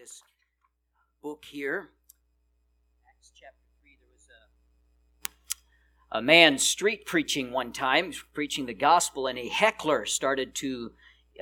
this 0.00 0.22
book 1.22 1.44
here. 1.44 1.90
Acts 3.06 3.32
chapter 3.34 3.66
3, 3.82 3.98
there 4.00 4.08
was 4.10 4.28
a, 6.12 6.18
a 6.18 6.22
man 6.22 6.56
street 6.56 7.04
preaching 7.04 7.52
one 7.52 7.70
time, 7.70 8.12
preaching 8.32 8.64
the 8.64 8.72
gospel, 8.72 9.26
and 9.26 9.38
a 9.38 9.48
heckler 9.48 10.06
started 10.06 10.54
to 10.54 10.92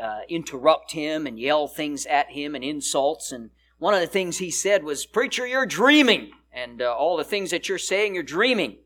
uh, 0.03 0.21
interrupt 0.29 0.91
him 0.91 1.25
and 1.25 1.39
yell 1.39 1.69
things 1.69 2.05
at 2.07 2.33
him 2.33 2.57
and 2.57 2.65
insults. 2.65 3.31
And 3.31 3.51
one 3.79 3.95
of 3.95 4.01
the 4.01 4.09
things 4.09 4.39
he 4.39 4.51
said 4.51 4.83
was, 4.83 5.07
Preacher, 5.07 5.47
you're 5.47 5.67
dreaming. 5.67 6.33
And 6.53 6.83
uh, 6.83 6.93
all 6.93 7.17
the 7.17 7.23
things 7.23 7.53
that 7.53 7.69
you're 7.69 7.79
saying, 7.79 8.15
you're 8.15 8.25
dreaming. 8.25 8.79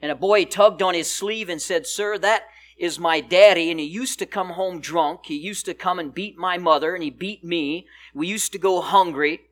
And 0.00 0.10
a 0.10 0.16
boy 0.16 0.46
tugged 0.46 0.82
on 0.82 0.94
his 0.94 1.08
sleeve 1.08 1.48
and 1.48 1.62
said, 1.62 1.86
Sir, 1.86 2.18
that 2.18 2.42
is 2.82 2.98
my 2.98 3.20
daddy, 3.20 3.70
and 3.70 3.78
he 3.78 3.86
used 3.86 4.18
to 4.18 4.26
come 4.26 4.50
home 4.50 4.80
drunk. 4.80 5.26
He 5.26 5.36
used 5.36 5.64
to 5.66 5.74
come 5.74 6.00
and 6.00 6.12
beat 6.12 6.36
my 6.36 6.58
mother, 6.58 6.94
and 6.94 7.04
he 7.04 7.10
beat 7.10 7.44
me. 7.44 7.86
We 8.12 8.26
used 8.26 8.50
to 8.52 8.58
go 8.58 8.80
hungry. 8.80 9.42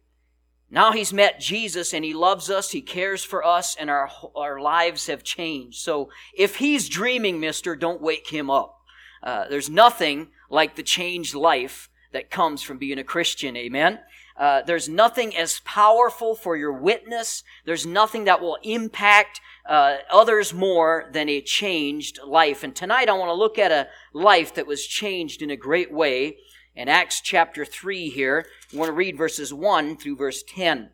Now 0.68 0.92
he's 0.92 1.12
met 1.12 1.40
Jesus 1.40 1.92
and 1.92 2.04
he 2.04 2.14
loves 2.14 2.48
us, 2.48 2.70
he 2.70 2.80
cares 2.80 3.24
for 3.24 3.44
us, 3.44 3.76
and 3.76 3.90
our, 3.90 4.08
our 4.36 4.60
lives 4.60 5.06
have 5.06 5.24
changed. 5.24 5.80
So 5.80 6.10
if 6.32 6.56
he's 6.56 6.88
dreaming, 6.88 7.40
mister, 7.40 7.74
don't 7.74 8.00
wake 8.00 8.28
him 8.28 8.50
up. 8.50 8.78
Uh, 9.22 9.48
there's 9.48 9.68
nothing 9.70 10.28
like 10.48 10.76
the 10.76 10.82
changed 10.82 11.34
life 11.34 11.88
that 12.12 12.30
comes 12.30 12.62
from 12.62 12.78
being 12.78 12.98
a 12.98 13.04
Christian. 13.04 13.56
Amen. 13.56 13.98
Uh, 14.40 14.62
there's 14.62 14.88
nothing 14.88 15.36
as 15.36 15.60
powerful 15.66 16.34
for 16.34 16.56
your 16.56 16.72
witness. 16.72 17.44
There's 17.66 17.84
nothing 17.84 18.24
that 18.24 18.40
will 18.40 18.56
impact 18.62 19.38
uh, 19.68 19.98
others 20.10 20.54
more 20.54 21.10
than 21.12 21.28
a 21.28 21.42
changed 21.42 22.18
life. 22.26 22.64
And 22.64 22.74
tonight 22.74 23.10
I 23.10 23.12
want 23.12 23.28
to 23.28 23.34
look 23.34 23.58
at 23.58 23.70
a 23.70 23.88
life 24.14 24.54
that 24.54 24.66
was 24.66 24.86
changed 24.86 25.42
in 25.42 25.50
a 25.50 25.56
great 25.56 25.92
way. 25.92 26.38
In 26.74 26.88
Acts 26.88 27.20
chapter 27.20 27.66
3 27.66 28.08
here, 28.08 28.46
we 28.72 28.78
want 28.78 28.88
to 28.88 28.94
read 28.94 29.18
verses 29.18 29.52
1 29.52 29.98
through 29.98 30.16
verse 30.16 30.42
10. 30.42 30.88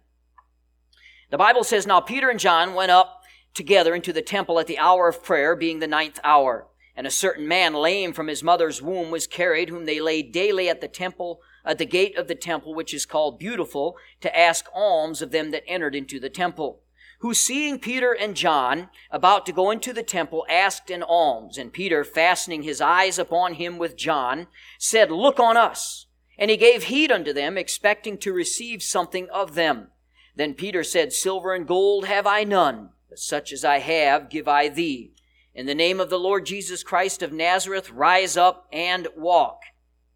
The 1.31 1.39
Bible 1.39 1.63
says, 1.63 1.87
Now 1.87 2.01
Peter 2.01 2.29
and 2.29 2.41
John 2.41 2.75
went 2.75 2.91
up 2.91 3.23
together 3.55 3.95
into 3.95 4.13
the 4.13 4.23
temple 4.23 4.59
at 4.59 4.67
the 4.67 4.79
hour 4.79 5.07
of 5.07 5.23
prayer, 5.23 5.55
being 5.55 5.79
the 5.79 5.87
ninth 5.87 6.19
hour. 6.25 6.67
And 6.97 7.07
a 7.07 7.13
certain 7.13 7.47
man, 7.47 7.75
lame 7.75 8.13
from 8.13 8.27
his 8.27 8.43
mother's 8.43 8.83
womb, 8.83 9.13
was 9.13 9.29
carried, 9.29 9.69
whom 9.69 9.85
they 9.85 10.01
laid 10.01 10.33
daily 10.33 10.69
at 10.69 10.81
the 10.81 10.89
temple, 10.89 11.41
at 11.67 11.79
the 11.79 11.85
gate 11.85 12.17
of 12.17 12.29
the 12.29 12.35
temple, 12.35 12.75
which 12.75 12.95
is 12.95 13.05
called 13.05 13.39
Beautiful, 13.39 13.97
to 14.21 14.39
ask 14.39 14.67
alms 14.75 15.21
of 15.21 15.33
them 15.33 15.51
that 15.51 15.65
entered 15.67 15.95
into 15.95 16.19
the 16.19 16.31
temple 16.31 16.81
who 17.21 17.33
seeing 17.33 17.79
Peter 17.79 18.13
and 18.13 18.37
John 18.37 18.91
about 19.11 19.47
to 19.47 19.53
go 19.53 19.71
into 19.71 19.93
the 19.93 20.03
temple 20.03 20.47
asked 20.49 20.91
an 20.91 21.03
alms. 21.03 21.57
And 21.57 21.73
Peter, 21.73 22.05
fastening 22.05 22.63
his 22.63 22.81
eyes 22.81 23.19
upon 23.19 23.55
him 23.55 23.79
with 23.79 23.97
John, 23.97 24.49
said, 24.79 25.11
Look 25.11 25.41
on 25.41 25.57
us. 25.57 26.07
And 26.39 26.51
he 26.51 26.57
gave 26.57 26.85
heed 26.85 27.11
unto 27.11 27.33
them, 27.33 27.57
expecting 27.57 28.19
to 28.19 28.33
receive 28.33 28.83
something 28.83 29.29
of 29.33 29.55
them. 29.55 29.89
Then 30.35 30.53
Peter 30.53 30.85
said, 30.85 31.13
Silver 31.13 31.55
and 31.55 31.67
gold 31.67 32.07
have 32.07 32.27
I 32.27 32.45
none, 32.45 32.91
but 33.09 33.19
such 33.19 33.53
as 33.53 33.65
I 33.65 33.79
have 33.79 34.29
give 34.29 34.47
I 34.47 34.69
thee. 34.69 35.13
In 35.55 35.65
the 35.65 35.75
name 35.75 36.01
of 36.01 36.11
the 36.11 36.19
Lord 36.19 36.45
Jesus 36.45 36.83
Christ 36.83 37.23
of 37.23 37.33
Nazareth, 37.33 37.91
rise 37.91 38.37
up 38.37 38.69
and 38.71 39.09
walk. 39.17 39.61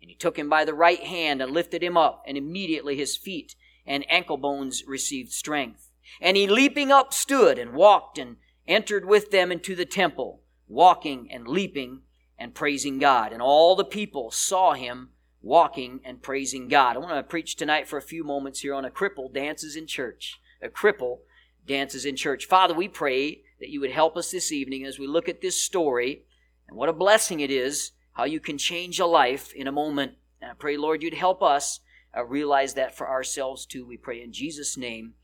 And 0.00 0.10
he 0.10 0.16
took 0.16 0.38
him 0.38 0.48
by 0.48 0.64
the 0.64 0.74
right 0.74 1.02
hand 1.02 1.42
and 1.42 1.52
lifted 1.52 1.82
him 1.82 1.96
up, 1.96 2.22
and 2.26 2.36
immediately 2.36 2.96
his 2.96 3.16
feet 3.16 3.54
and 3.86 4.10
ankle 4.10 4.36
bones 4.36 4.82
received 4.86 5.32
strength. 5.32 5.90
And 6.20 6.36
he 6.36 6.46
leaping 6.46 6.90
up 6.90 7.12
stood 7.12 7.58
and 7.58 7.72
walked 7.72 8.18
and 8.18 8.36
entered 8.66 9.04
with 9.04 9.30
them 9.30 9.52
into 9.52 9.74
the 9.74 9.84
temple, 9.84 10.42
walking 10.68 11.28
and 11.30 11.46
leaping 11.46 12.02
and 12.38 12.54
praising 12.54 12.98
God. 12.98 13.32
And 13.32 13.42
all 13.42 13.76
the 13.76 13.84
people 13.84 14.30
saw 14.30 14.72
him 14.72 15.10
walking 15.42 16.00
and 16.04 16.22
praising 16.22 16.68
God. 16.68 16.96
I 16.96 16.98
want 16.98 17.14
to 17.14 17.22
preach 17.22 17.56
tonight 17.56 17.88
for 17.88 17.96
a 17.96 18.02
few 18.02 18.24
moments 18.24 18.60
here 18.60 18.74
on 18.74 18.84
a 18.84 18.90
cripple 18.90 19.32
dances 19.32 19.76
in 19.76 19.86
church. 19.86 20.40
A 20.62 20.68
cripple 20.68 21.20
dances 21.66 22.04
in 22.04 22.16
church. 22.16 22.46
Father, 22.46 22.74
we 22.74 22.88
pray 22.88 23.42
that 23.60 23.68
you 23.68 23.80
would 23.80 23.90
help 23.90 24.16
us 24.16 24.30
this 24.30 24.52
evening 24.52 24.84
as 24.84 24.98
we 24.98 25.06
look 25.06 25.28
at 25.28 25.40
this 25.40 25.60
story 25.60 26.25
and 26.69 26.76
what 26.76 26.88
a 26.88 26.94
blessing 26.94 27.41
it 27.41 27.50
is 27.50 27.92
how 28.20 28.26
you 28.26 28.38
can 28.38 28.58
change 28.58 29.00
a 29.00 29.06
life 29.06 29.50
in 29.54 29.66
a 29.66 29.72
moment. 29.72 30.12
And 30.42 30.50
I 30.50 30.54
pray, 30.54 30.76
Lord, 30.76 31.03
you'd 31.03 31.14
help 31.14 31.42
us 31.42 31.81
uh, 32.14 32.22
realize 32.22 32.75
that 32.75 32.94
for 32.94 33.08
ourselves 33.08 33.64
too. 33.64 33.86
We 33.86 33.97
pray 33.97 34.22
in 34.22 34.31
Jesus' 34.31 34.76
name. 34.76 35.14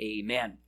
Amen. 0.00 0.58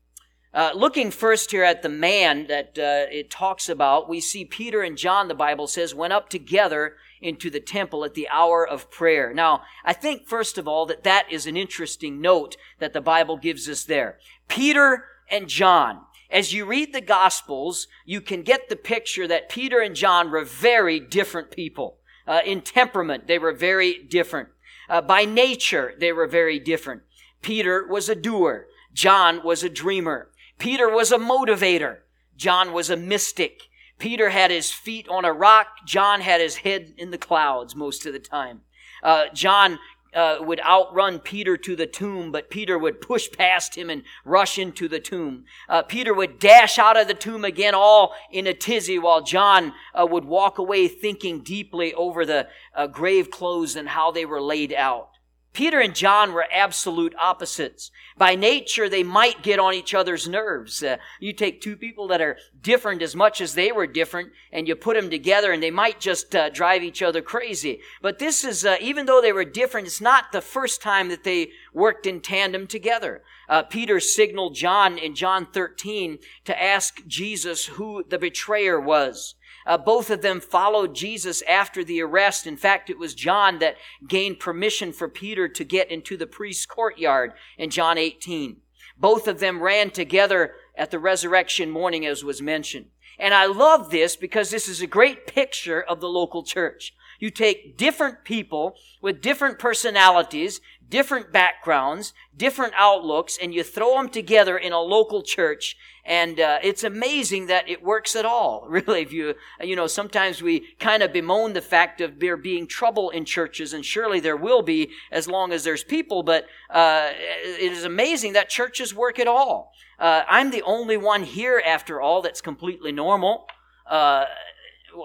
Uh, 0.54 0.70
looking 0.76 1.10
first 1.10 1.50
here 1.50 1.65
at 1.65 1.82
the 1.82 1.88
man 1.88 2.47
that 2.47 2.78
uh, 2.78 3.10
it 3.10 3.32
talks 3.32 3.69
about, 3.69 4.09
we 4.09 4.20
see 4.20 4.44
Peter 4.44 4.82
and 4.82 4.97
John, 4.97 5.26
the 5.26 5.34
Bible 5.34 5.66
says, 5.66 5.93
went 5.93 6.12
up 6.12 6.28
together 6.28 6.94
into 7.20 7.50
the 7.50 7.59
temple 7.59 8.04
at 8.04 8.14
the 8.14 8.28
hour 8.28 8.64
of 8.64 8.88
prayer. 8.88 9.34
Now, 9.34 9.62
I 9.84 9.93
think, 9.93 10.28
first 10.28 10.59
of 10.59 10.69
all, 10.69 10.87
that 10.87 11.03
that 11.03 11.26
is 11.32 11.49
an 11.49 11.56
interesting 11.56 12.20
note 12.20 12.56
that 12.78 12.93
the 12.93 13.00
Bible 13.00 13.38
gives 13.38 13.69
us 13.69 13.82
there. 13.82 14.20
Peter 14.47 15.06
and 15.28 15.49
John. 15.49 16.03
As 16.32 16.54
you 16.54 16.65
read 16.65 16.94
the 16.94 17.03
Gospels, 17.03 17.88
you 18.06 18.22
can 18.22 18.43
get 18.43 18.70
the 18.70 18.76
picture 18.76 19.28
that 19.28 19.50
Peter 19.50 19.81
and 19.81 19.94
John 19.94 20.31
were 20.31 20.44
very 20.44 20.98
different 20.98 21.50
people. 21.50 21.98
Uh, 22.26 22.41
in 22.47 22.62
temperament, 22.62 23.26
they 23.26 23.38
were 23.38 23.53
very 23.53 24.03
different. 24.03 24.48
Uh, 24.88 25.03
by 25.03 25.26
nature, 25.26 25.93
they 25.98 26.10
were 26.10 26.26
very 26.26 26.59
different. 26.59 27.03
Peter 27.43 27.87
was 27.87 28.09
a 28.09 28.15
doer. 28.15 28.66
John 28.94 29.44
was 29.44 29.62
a 29.62 29.69
dreamer. 29.69 30.31
Peter 30.59 30.88
was 30.88 31.12
a 31.12 31.19
motivator. 31.19 31.98
John 32.34 32.72
was 32.72 32.88
a 32.88 32.97
mystic. 32.97 33.69
Peter 33.99 34.31
had 34.31 34.50
his 34.50 34.72
feet 34.72 35.06
on 35.09 35.26
a 35.26 35.32
rock. 35.32 35.66
John 35.87 36.22
had 36.22 36.41
his 36.41 36.56
head 36.56 36.94
in 36.97 37.10
the 37.10 37.19
clouds 37.19 37.76
most 37.76 38.06
of 38.06 38.14
the 38.14 38.19
time. 38.19 38.62
Uh, 39.03 39.26
John 39.34 39.78
uh, 40.15 40.39
would 40.41 40.61
outrun 40.61 41.19
Peter 41.19 41.56
to 41.56 41.77
the 41.77 41.87
tomb, 41.87 42.33
but 42.33 42.50
Peter 42.50 42.78
would 42.78 43.00
push 43.00 43.31
past 43.31 43.77
him 43.77 43.91
and 43.91 44.03
rush 44.25 44.59
into 44.59 44.89
the 44.89 45.00
tomb. 45.00 45.45
Uh, 45.69 45.83
Peter 45.83 46.12
would 46.15 46.39
dash 46.39 46.78
out 46.78 46.97
of 46.97 47.09
the 47.09 47.15
tomb 47.15 47.45
again, 47.45 47.75
all 47.75 48.15
in 48.31 48.47
a 48.47 48.55
tizzy, 48.55 48.99
while 48.99 49.23
John 49.23 49.73
uh, 49.95 50.06
would 50.06 50.25
walk 50.25 50.59
away 50.59 50.89
thinking 50.89 51.43
deeply 51.43 51.95
over 51.95 52.25
the 52.27 52.49
uh, 52.75 52.87
grave 52.87 53.31
clothes 53.31 53.77
and 53.77 53.89
how 53.89 54.11
they 54.11 54.25
were 54.25 54.41
laid 54.41 54.73
out. 54.73 55.09
Peter 55.53 55.81
and 55.81 55.95
John 55.95 56.33
were 56.33 56.47
absolute 56.50 57.15
opposites. 57.21 57.91
By 58.17 58.34
nature, 58.34 58.89
they 58.89 59.03
might 59.03 59.43
get 59.43 59.59
on 59.59 59.75
each 59.75 59.93
other's 59.93 60.27
nerves. 60.27 60.83
Uh, 60.83 60.97
you 61.21 61.34
take 61.34 61.61
two 61.61 61.77
people 61.77 62.09
that 62.09 62.23
are 62.23 62.39
different 62.62 63.03
as 63.03 63.15
much 63.15 63.41
as 63.41 63.55
they 63.55 63.73
were 63.73 63.87
different, 63.87 64.33
and 64.53 64.67
you 64.67 64.77
put 64.77 64.97
them 64.97 65.11
together, 65.11 65.53
and 65.53 65.62
they 65.62 65.71
might 65.71 66.00
just 66.00 66.34
uh, 66.34 66.49
drive 66.49 66.83
each 66.83 67.03
other 67.03 67.21
crazy. 67.21 67.81
But 68.00 68.19
this 68.19 68.45
is, 68.45 68.65
uh, 68.65 68.77
even 68.81 69.06
though 69.06 69.21
they 69.21 69.33
were 69.33 69.45
different, 69.45 69.87
it's 69.87 70.00
not 70.00 70.33
the 70.33 70.41
first 70.41 70.81
time 70.81 71.09
that 71.09 71.25
they 71.25 71.50
worked 71.75 72.06
in 72.06 72.21
tandem 72.21 72.67
together. 72.67 73.23
Uh, 73.49 73.62
Peter 73.62 74.00
signaled 74.00 74.55
John 74.55 74.97
in 74.97 75.15
John 75.15 75.47
13 75.53 76.19
to 76.45 76.62
ask 76.62 77.06
Jesus 77.06 77.67
who 77.67 78.05
the 78.09 78.19
betrayer 78.19 78.81
was. 78.81 79.34
Uh, 79.65 79.79
both 79.79 80.11
of 80.11 80.23
them 80.23 80.41
followed 80.41 80.94
Jesus 80.94 81.43
after 81.43 81.84
the 81.84 82.00
arrest. 82.00 82.47
In 82.47 82.56
fact, 82.56 82.91
it 82.91 82.99
was 82.99 83.15
John 83.15 83.59
that 83.61 83.77
gained 84.09 84.41
permission 84.41 84.93
for 84.93 85.09
Peter 85.09 85.49
to 85.49 85.65
get 85.65 85.91
into 85.91 86.17
the 86.17 86.27
priest's 86.27 86.67
courtyard 86.67 87.33
in 87.59 87.71
John 87.71 87.99
18. 87.99 88.56
Both 88.99 89.29
of 89.29 89.41
them 89.41 89.62
ran 89.62 89.91
together 89.91 90.55
at 90.75 90.91
the 90.91 90.99
resurrection 90.99 91.71
morning, 91.71 92.06
as 92.06 92.25
was 92.25 92.43
mentioned. 92.43 92.87
And 93.19 93.34
I 93.34 93.47
love 93.47 93.91
this 93.91 94.16
because 94.16 94.50
this 94.50 94.69
is 94.69 94.81
a 94.81 94.87
great 94.87 95.27
picture 95.27 95.83
of 95.83 96.00
the 96.00 96.09
local 96.09 96.43
church. 96.43 96.94
You 97.21 97.31
take 97.31 97.77
different 97.77 98.25
people 98.25 98.75
with 99.00 99.21
different 99.21 99.59
personalities, 99.59 100.61
different 100.92 101.32
backgrounds, 101.32 102.12
different 102.36 102.75
outlooks, 102.76 103.38
and 103.41 103.54
you 103.54 103.62
throw 103.62 103.94
them 103.94 104.10
together 104.10 104.58
in 104.58 104.75
a 104.75 104.78
local 104.78 105.22
church. 105.22 105.75
And 106.04 106.38
uh, 106.38 106.58
it's 106.62 106.84
amazing 106.84 107.47
that 107.47 107.66
it 107.66 107.82
works 107.82 108.14
at 108.14 108.26
all. 108.26 108.66
Really, 108.72 109.00
if 109.00 109.12
you 109.12 109.34
you 109.60 109.75
know, 109.75 109.86
sometimes 109.86 110.42
we 110.42 110.75
kind 110.78 111.02
of 111.02 111.12
bemoan 111.12 111.54
the 111.54 111.62
fact 111.62 112.00
of 112.02 112.20
there 112.20 112.36
being 112.36 112.66
trouble 112.66 113.08
in 113.08 113.25
churches, 113.25 113.72
and 113.72 113.84
surely 113.84 114.20
there 114.20 114.36
will 114.36 114.62
be 114.62 114.91
as 115.10 115.26
long 115.26 115.52
as 115.52 115.64
there's 115.64 115.82
people. 115.82 116.22
But 116.22 116.44
uh, 116.69 117.10
it 117.14 117.72
is 117.72 117.84
amazing 117.84 118.34
that 118.34 118.50
churches 118.50 118.94
work 118.94 119.19
at 119.19 119.26
all. 119.26 119.72
Uh, 119.99 120.25
I'm 120.28 120.50
the 120.50 120.62
only 120.62 120.99
one 120.99 121.22
here, 121.22 121.62
after 121.64 122.02
all, 122.02 122.20
that's 122.20 122.43
completely 122.43 122.93
normal, 122.93 123.46
uh, 123.87 124.25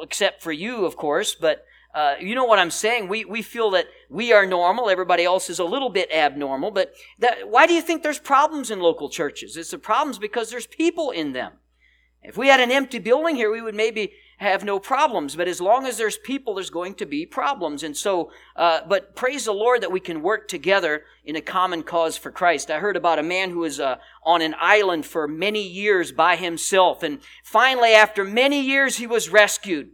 except 0.02 0.42
for 0.42 0.52
you, 0.52 0.86
of 0.86 0.98
course. 0.98 1.34
But 1.36 1.67
uh, 1.98 2.16
you 2.20 2.36
know 2.36 2.46
what 2.46 2.60
I'm 2.60 2.70
saying? 2.70 3.08
We, 3.08 3.26
we 3.26 3.42
feel 3.42 3.72
that 3.72 3.88
we 4.08 4.32
are 4.32 4.46
normal. 4.46 4.88
Everybody 4.88 5.24
else 5.24 5.50
is 5.50 5.58
a 5.58 5.64
little 5.64 5.90
bit 5.90 6.12
abnormal. 6.14 6.70
But 6.70 6.94
that, 7.18 7.50
why 7.50 7.66
do 7.66 7.74
you 7.74 7.82
think 7.82 8.04
there's 8.04 8.20
problems 8.20 8.70
in 8.70 8.80
local 8.80 9.10
churches? 9.10 9.58
It's 9.58 9.72
the 9.72 9.80
problems 9.80 10.20
because 10.20 10.52
there's 10.52 10.68
people 10.68 11.10
in 11.10 11.34
them. 11.34 11.54
If 12.22 12.38
we 12.38 12.50
had 12.50 12.60
an 12.60 12.70
empty 12.70 13.00
building 13.00 13.36
here, 13.36 13.52
we 13.52 13.64
would 13.64 13.74
maybe 13.74 14.14
have 14.38 14.64
no 14.64 14.78
problems. 14.78 15.36
But 15.36 15.48
as 15.48 15.60
long 15.60 15.88
as 15.88 15.98
there's 15.98 16.20
people, 16.20 16.54
there's 16.54 16.70
going 16.70 16.94
to 16.96 17.08
be 17.08 17.26
problems. 17.26 17.82
And 17.82 17.98
so, 17.98 18.30
uh, 18.56 18.82
but 18.88 19.16
praise 19.16 19.46
the 19.46 19.54
Lord 19.54 19.82
that 19.82 19.92
we 19.92 20.00
can 20.00 20.22
work 20.22 20.48
together 20.48 21.02
in 21.26 21.36
a 21.36 21.42
common 21.42 21.82
cause 21.82 22.16
for 22.16 22.30
Christ. 22.30 22.70
I 22.70 22.78
heard 22.78 22.96
about 22.96 23.18
a 23.18 23.24
man 23.24 23.50
who 23.50 23.62
was 23.62 23.80
uh, 23.80 23.96
on 24.24 24.44
an 24.44 24.54
island 24.60 25.08
for 25.08 25.28
many 25.28 25.68
years 25.68 26.12
by 26.12 26.36
himself. 26.36 27.02
And 27.02 27.22
finally, 27.44 27.94
after 27.94 28.24
many 28.24 28.62
years, 28.62 28.98
he 28.98 29.08
was 29.08 29.30
rescued. 29.30 29.90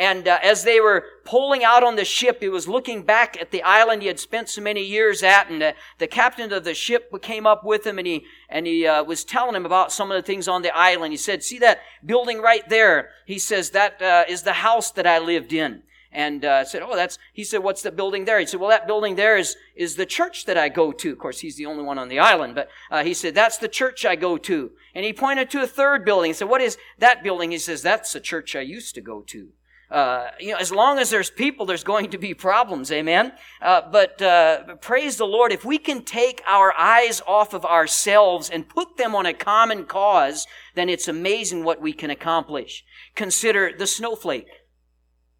And 0.00 0.26
uh, 0.26 0.38
as 0.42 0.64
they 0.64 0.80
were 0.80 1.04
pulling 1.26 1.62
out 1.62 1.84
on 1.84 1.96
the 1.96 2.06
ship, 2.06 2.38
he 2.40 2.48
was 2.48 2.66
looking 2.66 3.02
back 3.02 3.38
at 3.38 3.50
the 3.50 3.62
island 3.62 4.00
he 4.00 4.08
had 4.08 4.18
spent 4.18 4.48
so 4.48 4.62
many 4.62 4.82
years 4.82 5.22
at, 5.22 5.50
and 5.50 5.62
uh, 5.62 5.72
the 5.98 6.06
captain 6.06 6.50
of 6.54 6.64
the 6.64 6.72
ship 6.72 7.12
came 7.20 7.46
up 7.46 7.64
with 7.64 7.86
him, 7.86 7.98
and 7.98 8.06
he 8.06 8.24
and 8.48 8.66
he 8.66 8.86
uh, 8.86 9.04
was 9.04 9.24
telling 9.24 9.54
him 9.54 9.66
about 9.66 9.92
some 9.92 10.10
of 10.10 10.16
the 10.16 10.26
things 10.26 10.48
on 10.48 10.62
the 10.62 10.74
island. 10.74 11.12
He 11.12 11.18
said, 11.18 11.42
"See 11.42 11.58
that 11.58 11.80
building 12.02 12.40
right 12.40 12.66
there?" 12.66 13.10
He 13.26 13.38
says, 13.38 13.72
"That 13.72 14.00
uh, 14.00 14.24
is 14.26 14.42
the 14.42 14.54
house 14.54 14.90
that 14.92 15.06
I 15.06 15.18
lived 15.18 15.52
in." 15.52 15.82
And 16.10 16.46
uh, 16.46 16.64
said, 16.64 16.80
"Oh, 16.80 16.96
that's." 16.96 17.18
He 17.34 17.44
said, 17.44 17.62
"What's 17.62 17.82
the 17.82 17.92
building 17.92 18.24
there?" 18.24 18.40
He 18.40 18.46
said, 18.46 18.58
"Well, 18.58 18.70
that 18.70 18.86
building 18.86 19.16
there 19.16 19.36
is 19.36 19.54
is 19.76 19.96
the 19.96 20.06
church 20.06 20.46
that 20.46 20.56
I 20.56 20.70
go 20.70 20.92
to." 20.92 21.12
Of 21.12 21.18
course, 21.18 21.40
he's 21.40 21.56
the 21.56 21.66
only 21.66 21.84
one 21.84 21.98
on 21.98 22.08
the 22.08 22.20
island, 22.20 22.54
but 22.54 22.70
uh, 22.90 23.04
he 23.04 23.12
said, 23.12 23.34
"That's 23.34 23.58
the 23.58 23.68
church 23.68 24.06
I 24.06 24.16
go 24.16 24.38
to." 24.38 24.70
And 24.94 25.04
he 25.04 25.12
pointed 25.12 25.50
to 25.50 25.62
a 25.62 25.66
third 25.66 26.06
building. 26.06 26.30
He 26.30 26.32
said, 26.32 26.48
"What 26.48 26.62
is 26.62 26.78
that 26.96 27.22
building?" 27.22 27.50
He 27.50 27.58
says, 27.58 27.82
"That's 27.82 28.14
the 28.14 28.20
church 28.20 28.56
I 28.56 28.62
used 28.62 28.94
to 28.94 29.02
go 29.02 29.20
to." 29.26 29.50
Uh, 29.90 30.28
you 30.38 30.52
know, 30.52 30.58
as 30.58 30.70
long 30.70 31.00
as 31.00 31.10
there's 31.10 31.30
people, 31.30 31.66
there's 31.66 31.82
going 31.82 32.10
to 32.10 32.18
be 32.18 32.32
problems. 32.32 32.92
Amen. 32.92 33.32
Uh, 33.60 33.82
but 33.90 34.22
uh, 34.22 34.76
praise 34.76 35.16
the 35.16 35.26
Lord, 35.26 35.50
if 35.52 35.64
we 35.64 35.78
can 35.78 36.04
take 36.04 36.42
our 36.46 36.72
eyes 36.78 37.20
off 37.26 37.54
of 37.54 37.64
ourselves 37.64 38.48
and 38.48 38.68
put 38.68 38.96
them 38.96 39.16
on 39.16 39.26
a 39.26 39.34
common 39.34 39.86
cause, 39.86 40.46
then 40.76 40.88
it's 40.88 41.08
amazing 41.08 41.64
what 41.64 41.80
we 41.80 41.92
can 41.92 42.10
accomplish. 42.10 42.84
Consider 43.16 43.72
the 43.76 43.86
snowflake. 43.86 44.48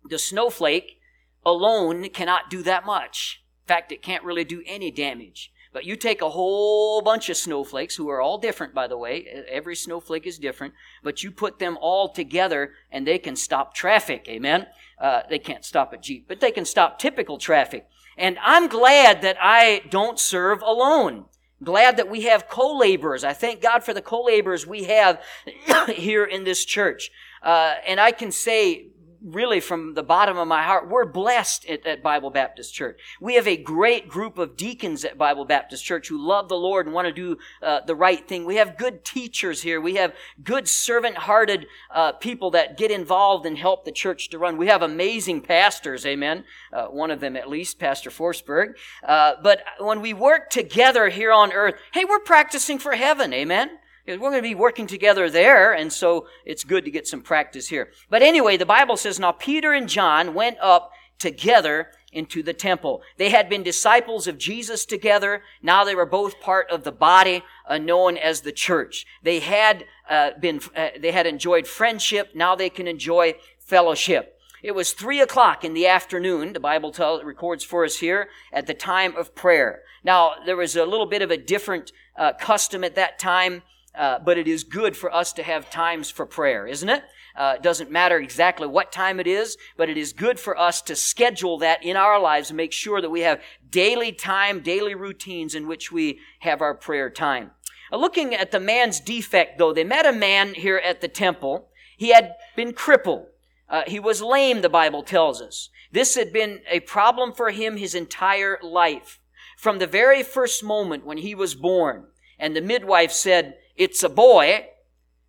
The 0.09 0.19
snowflake 0.19 0.99
alone 1.47 2.09
cannot 2.09 2.51
do 2.51 2.63
that 2.65 2.85
much. 2.85 3.45
In 3.65 3.69
fact, 3.69 3.93
it 3.93 4.03
can't 4.03 4.25
really 4.25 4.45
do 4.45 4.65
any 4.67 4.91
damage. 4.91 5.53
But 5.73 5.85
you 5.85 5.95
take 5.95 6.21
a 6.21 6.31
whole 6.31 7.01
bunch 7.01 7.29
of 7.29 7.37
snowflakes, 7.37 7.95
who 7.95 8.09
are 8.09 8.21
all 8.21 8.39
different, 8.39 8.75
by 8.75 8.89
the 8.89 8.99
way. 8.99 9.45
Every 9.49 9.77
snowflake 9.77 10.27
is 10.27 10.39
different. 10.39 10.75
But 11.03 11.23
you 11.23 11.31
put 11.31 11.59
them 11.59 11.79
all 11.81 12.09
together 12.09 12.73
and 12.91 13.07
they 13.07 13.19
can 13.19 13.37
stop 13.37 13.75
traffic. 13.75 14.27
Amen? 14.29 14.67
Uh, 14.99 15.23
they 15.31 15.39
can't 15.39 15.65
stop 15.65 15.93
a 15.93 15.97
Jeep, 15.97 16.27
but 16.29 16.41
they 16.41 16.51
can 16.51 16.65
stop 16.65 16.99
typical 16.99 17.39
traffic. 17.39 17.87
And 18.19 18.37
I'm 18.43 18.69
glad 18.69 19.23
that 19.23 19.37
I 19.41 19.83
don't 19.89 20.19
serve 20.19 20.61
alone. 20.61 21.27
Glad 21.63 21.97
that 21.99 22.11
we 22.11 22.23
have 22.23 22.49
co-laborers. 22.49 23.23
I 23.23 23.33
thank 23.33 23.63
God 23.63 23.85
for 23.85 23.95
the 23.95 24.03
co-laborers 24.03 24.67
we 24.67 24.85
have 24.85 25.23
here 25.89 26.25
in 26.25 26.45
this 26.45 26.65
church. 26.65 27.11
Uh, 27.43 27.75
and 27.87 28.01
I 28.01 28.13
can 28.13 28.31
say 28.31 28.89
really 29.23 29.61
from 29.61 29.95
the 29.95 30.03
bottom 30.03 30.37
of 30.39 30.49
my 30.49 30.63
heart, 30.63 30.89
we're 30.89 31.05
blessed 31.05 31.67
at, 31.67 31.87
at, 31.87 32.03
Bible 32.03 32.31
Baptist 32.31 32.75
Church. 32.75 32.99
We 33.21 33.35
have 33.35 33.47
a 33.47 33.57
great 33.57 34.09
group 34.09 34.39
of 34.39 34.57
deacons 34.57 35.05
at 35.05 35.19
Bible 35.19 35.45
Baptist 35.45 35.85
Church 35.85 36.09
who 36.09 36.19
love 36.19 36.49
the 36.49 36.57
Lord 36.57 36.87
and 36.87 36.95
want 36.95 37.07
to 37.07 37.13
do 37.13 37.39
uh, 37.63 37.81
the 37.87 37.95
right 37.95 38.27
thing. 38.27 38.45
We 38.45 38.57
have 38.57 38.79
good 38.79 39.05
teachers 39.05 39.63
here. 39.63 39.81
We 39.81 39.97
have 39.97 40.15
good 40.43 40.69
servant-hearted 40.69 41.67
uh, 41.95 42.13
people 42.13 42.51
that 42.53 42.79
get 42.79 42.91
involved 42.91 43.45
and 43.47 43.59
help 43.59 43.85
the 43.85 43.93
church 43.93 44.31
to 44.31 44.39
run. 44.39 44.57
We 44.57 44.69
have 44.69 44.83
amazing 44.83 45.43
pastors, 45.43 46.07
amen. 46.07 46.45
Uh, 46.73 46.87
one 46.87 47.11
of 47.11 47.21
them 47.21 47.37
at 47.37 47.49
least, 47.49 47.79
Pastor 47.79 48.11
Forsberg. 48.11 48.75
Uh, 49.03 49.35
but 49.43 49.63
when 49.79 50.01
we 50.01 50.15
work 50.15 50.51
together 50.51 51.09
here 51.09 51.33
on 51.33 51.53
earth, 51.53 51.75
hey, 51.93 52.05
we're 52.05 52.21
practicing 52.21 52.79
for 52.79 52.93
heaven, 52.93 53.33
amen. 53.33 53.79
We're 54.19 54.31
going 54.31 54.43
to 54.43 54.49
be 54.49 54.55
working 54.55 54.87
together 54.87 55.31
there, 55.31 55.73
and 55.73 55.93
so 55.93 56.27
it's 56.45 56.65
good 56.65 56.85
to 56.85 56.91
get 56.91 57.07
some 57.07 57.23
practice 57.23 57.69
here. 57.69 57.91
But 58.09 58.23
anyway, 58.23 58.57
the 58.57 58.67
Bible 58.67 58.97
says, 58.97 59.19
Now 59.19 59.33
Peter 59.33 59.73
and 59.73 59.89
John 59.89 60.35
went 60.35 60.59
up 60.61 60.93
together 61.19 61.89
into 62.13 62.43
the 62.43 62.53
temple. 62.53 63.03
They 63.19 63.31
had 63.31 63.49
been 63.49 63.63
disciples 63.63 64.27
of 64.27 64.39
Jesus 64.39 64.85
together. 64.85 65.43
Now 65.63 65.85
they 65.85 65.95
were 65.95 66.07
both 66.07 66.41
part 66.41 66.69
of 66.71 66.83
the 66.83 66.93
body 66.93 67.45
uh, 67.69 67.79
known 67.79 68.17
as 68.17 68.41
the 68.41 68.53
church. 68.53 69.07
They 69.23 69.39
had 69.39 69.85
uh, 70.09 70.31
been, 70.41 70.61
uh, 70.75 70.89
they 70.99 71.13
had 71.13 71.27
enjoyed 71.27 71.67
friendship. 71.69 72.31
Now 72.35 72.57
they 72.57 72.71
can 72.71 72.89
enjoy 72.89 73.35
fellowship. 73.59 74.37
It 74.63 74.75
was 74.75 74.93
three 74.93 75.21
o'clock 75.21 75.65
in 75.65 75.73
the 75.73 75.87
afternoon. 75.87 76.53
The 76.53 76.61
Bible 76.61 76.93
records 77.25 77.65
for 77.65 77.85
us 77.85 77.97
here 77.97 78.29
at 78.53 78.67
the 78.67 78.75
time 78.75 79.17
of 79.17 79.35
prayer. 79.35 79.83
Now 80.05 80.35
there 80.45 80.57
was 80.57 80.77
a 80.77 80.85
little 80.85 81.07
bit 81.07 81.23
of 81.23 81.31
a 81.31 81.37
different 81.37 81.93
uh, 82.17 82.33
custom 82.35 82.85
at 82.85 82.97
that 82.97 83.19
time. 83.19 83.63
Uh, 83.95 84.19
but 84.21 84.39
it 84.39 84.47
is 84.47 84.63
good 84.63 84.97
for 84.97 85.13
us 85.13 85.33
to 85.33 85.43
have 85.43 85.69
times 85.71 86.11
for 86.11 86.25
prayer, 86.25 86.67
isn't 86.67 86.89
it? 86.89 87.03
Uh, 87.35 87.55
it 87.57 87.63
doesn't 87.63 87.91
matter 87.91 88.19
exactly 88.19 88.67
what 88.67 88.93
time 88.93 89.19
it 89.19 89.27
is, 89.27 89.57
but 89.77 89.89
it 89.89 89.97
is 89.97 90.13
good 90.13 90.39
for 90.39 90.59
us 90.59 90.83
to 90.83 90.95
schedule 90.95 91.59
that 91.59 91.85
in 91.85 91.97
our 91.97 92.21
lives 92.21 92.51
and 92.51 92.57
make 92.57 92.73
sure 92.73 93.01
that 93.01 93.11
we 93.11 93.21
have 93.21 93.41
daily 93.69 94.13
time, 94.13 94.61
daily 94.61 94.95
routines 94.95 95.55
in 95.55 95.67
which 95.67 95.91
we 95.91 96.21
have 96.41 96.61
our 96.61 96.75
prayer 96.75 97.11
time. 97.11 97.51
Uh, 97.93 97.97
looking 97.97 98.35
at 98.35 98.51
the 98.51 98.61
man's 98.61 99.01
defect, 99.01 99.59
though, 99.59 99.73
they 99.73 99.85
met 99.85 100.07
a 100.07 100.13
man 100.13 100.55
here 100.55 100.77
at 100.79 101.01
the 101.01 101.09
temple. 101.09 101.69
He 101.97 102.13
had 102.13 102.35
been 102.57 102.73
crippled. 102.73 103.27
Uh, 103.69 103.83
he 103.87 104.01
was 104.01 104.23
lame, 104.23 104.63
the 104.63 104.69
Bible 104.69 105.03
tells 105.03 105.41
us. 105.41 105.69
This 105.93 106.15
had 106.15 106.33
been 106.33 106.61
a 106.69 106.81
problem 106.81 107.33
for 107.33 107.51
him 107.51 107.77
his 107.77 107.95
entire 107.95 108.59
life. 108.63 109.21
From 109.57 109.79
the 109.79 109.87
very 109.87 110.23
first 110.23 110.65
moment 110.65 111.05
when 111.05 111.19
he 111.19 111.35
was 111.35 111.55
born, 111.55 112.07
and 112.39 112.57
the 112.57 112.61
midwife 112.61 113.13
said, 113.13 113.57
it's 113.81 114.03
a 114.03 114.11
boy, 114.11 114.67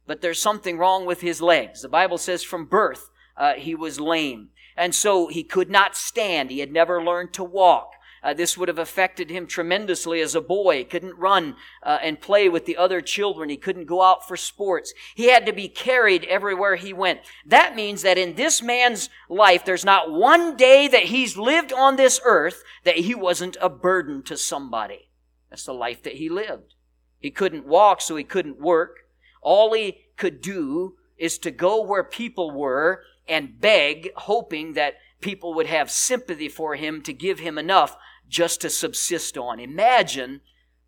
but 0.05 0.19
there's 0.19 0.41
something 0.41 0.77
wrong 0.77 1.05
with 1.05 1.21
his 1.21 1.41
legs. 1.41 1.81
The 1.81 1.87
Bible 1.87 2.17
says 2.17 2.43
from 2.43 2.65
birth 2.65 3.09
uh, 3.37 3.53
he 3.53 3.75
was 3.75 3.97
lame. 3.97 4.49
And 4.75 4.93
so 4.93 5.27
he 5.29 5.45
could 5.45 5.69
not 5.69 5.95
stand. 5.95 6.51
He 6.51 6.59
had 6.59 6.71
never 6.71 7.01
learned 7.01 7.31
to 7.35 7.45
walk. 7.45 7.93
Uh, 8.21 8.33
this 8.33 8.57
would 8.57 8.67
have 8.67 8.77
affected 8.77 9.29
him 9.29 9.47
tremendously 9.47 10.19
as 10.19 10.35
a 10.35 10.41
boy. 10.41 10.79
He 10.79 10.83
couldn't 10.83 11.17
run 11.17 11.55
uh, 11.81 11.99
and 12.01 12.19
play 12.19 12.49
with 12.49 12.65
the 12.65 12.75
other 12.75 12.99
children. 12.99 13.47
He 13.47 13.55
couldn't 13.55 13.85
go 13.85 14.01
out 14.01 14.27
for 14.27 14.35
sports. 14.35 14.93
He 15.15 15.29
had 15.29 15.45
to 15.45 15.53
be 15.53 15.69
carried 15.69 16.25
everywhere 16.25 16.75
he 16.75 16.91
went. 16.91 17.21
That 17.45 17.73
means 17.73 18.01
that 18.01 18.17
in 18.17 18.35
this 18.35 18.61
man's 18.61 19.09
life, 19.29 19.63
there's 19.63 19.85
not 19.85 20.11
one 20.11 20.57
day 20.57 20.89
that 20.89 21.03
he's 21.03 21.37
lived 21.37 21.71
on 21.71 21.95
this 21.95 22.19
earth 22.25 22.63
that 22.83 22.97
he 22.97 23.15
wasn't 23.15 23.55
a 23.61 23.69
burden 23.69 24.23
to 24.23 24.35
somebody. 24.35 25.07
That's 25.49 25.63
the 25.63 25.73
life 25.73 26.03
that 26.03 26.15
he 26.15 26.27
lived. 26.27 26.75
He 27.21 27.31
couldn't 27.31 27.67
walk, 27.67 28.01
so 28.01 28.15
he 28.15 28.23
couldn't 28.23 28.59
work. 28.59 29.05
All 29.41 29.73
he 29.73 30.05
could 30.17 30.41
do 30.41 30.97
is 31.17 31.37
to 31.39 31.51
go 31.51 31.81
where 31.81 32.03
people 32.03 32.51
were 32.51 33.03
and 33.27 33.61
beg, 33.61 34.11
hoping 34.15 34.73
that 34.73 34.95
people 35.21 35.53
would 35.53 35.67
have 35.67 35.91
sympathy 35.91 36.49
for 36.49 36.75
him 36.75 37.01
to 37.03 37.13
give 37.13 37.39
him 37.39 37.57
enough 37.57 37.95
just 38.27 38.61
to 38.61 38.69
subsist 38.69 39.37
on. 39.37 39.59
Imagine 39.59 40.41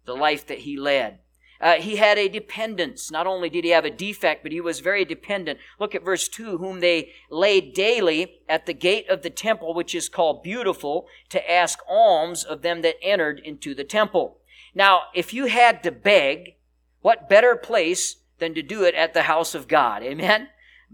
the 0.05 0.15
life 0.15 0.45
that 0.47 0.59
he 0.59 0.75
led. 0.75 1.19
Uh, 1.61 1.75
he 1.75 1.95
had 1.95 2.17
a 2.17 2.27
dependence. 2.27 3.09
Not 3.09 3.25
only 3.25 3.49
did 3.49 3.63
he 3.63 3.69
have 3.69 3.85
a 3.85 3.89
defect, 3.89 4.43
but 4.43 4.51
he 4.51 4.59
was 4.59 4.81
very 4.81 5.05
dependent. 5.05 5.59
Look 5.79 5.95
at 5.95 6.03
verse 6.03 6.27
2 6.27 6.57
whom 6.57 6.81
they 6.81 7.13
laid 7.29 7.73
daily 7.73 8.41
at 8.49 8.65
the 8.65 8.73
gate 8.73 9.07
of 9.07 9.21
the 9.21 9.29
temple, 9.29 9.73
which 9.73 9.95
is 9.95 10.09
called 10.09 10.43
Beautiful, 10.43 11.07
to 11.29 11.51
ask 11.51 11.79
alms 11.87 12.43
of 12.43 12.63
them 12.63 12.81
that 12.81 12.95
entered 13.01 13.39
into 13.39 13.73
the 13.73 13.85
temple. 13.85 14.39
Now, 14.75 15.03
if 15.13 15.33
you 15.33 15.45
had 15.45 15.83
to 15.83 15.91
beg, 15.91 16.55
what 17.01 17.29
better 17.29 17.55
place 17.55 18.17
than 18.39 18.53
to 18.55 18.61
do 18.61 18.83
it 18.83 18.95
at 18.95 19.13
the 19.13 19.23
house 19.23 19.55
of 19.55 19.67
God? 19.67 20.03
Amen? 20.03 20.49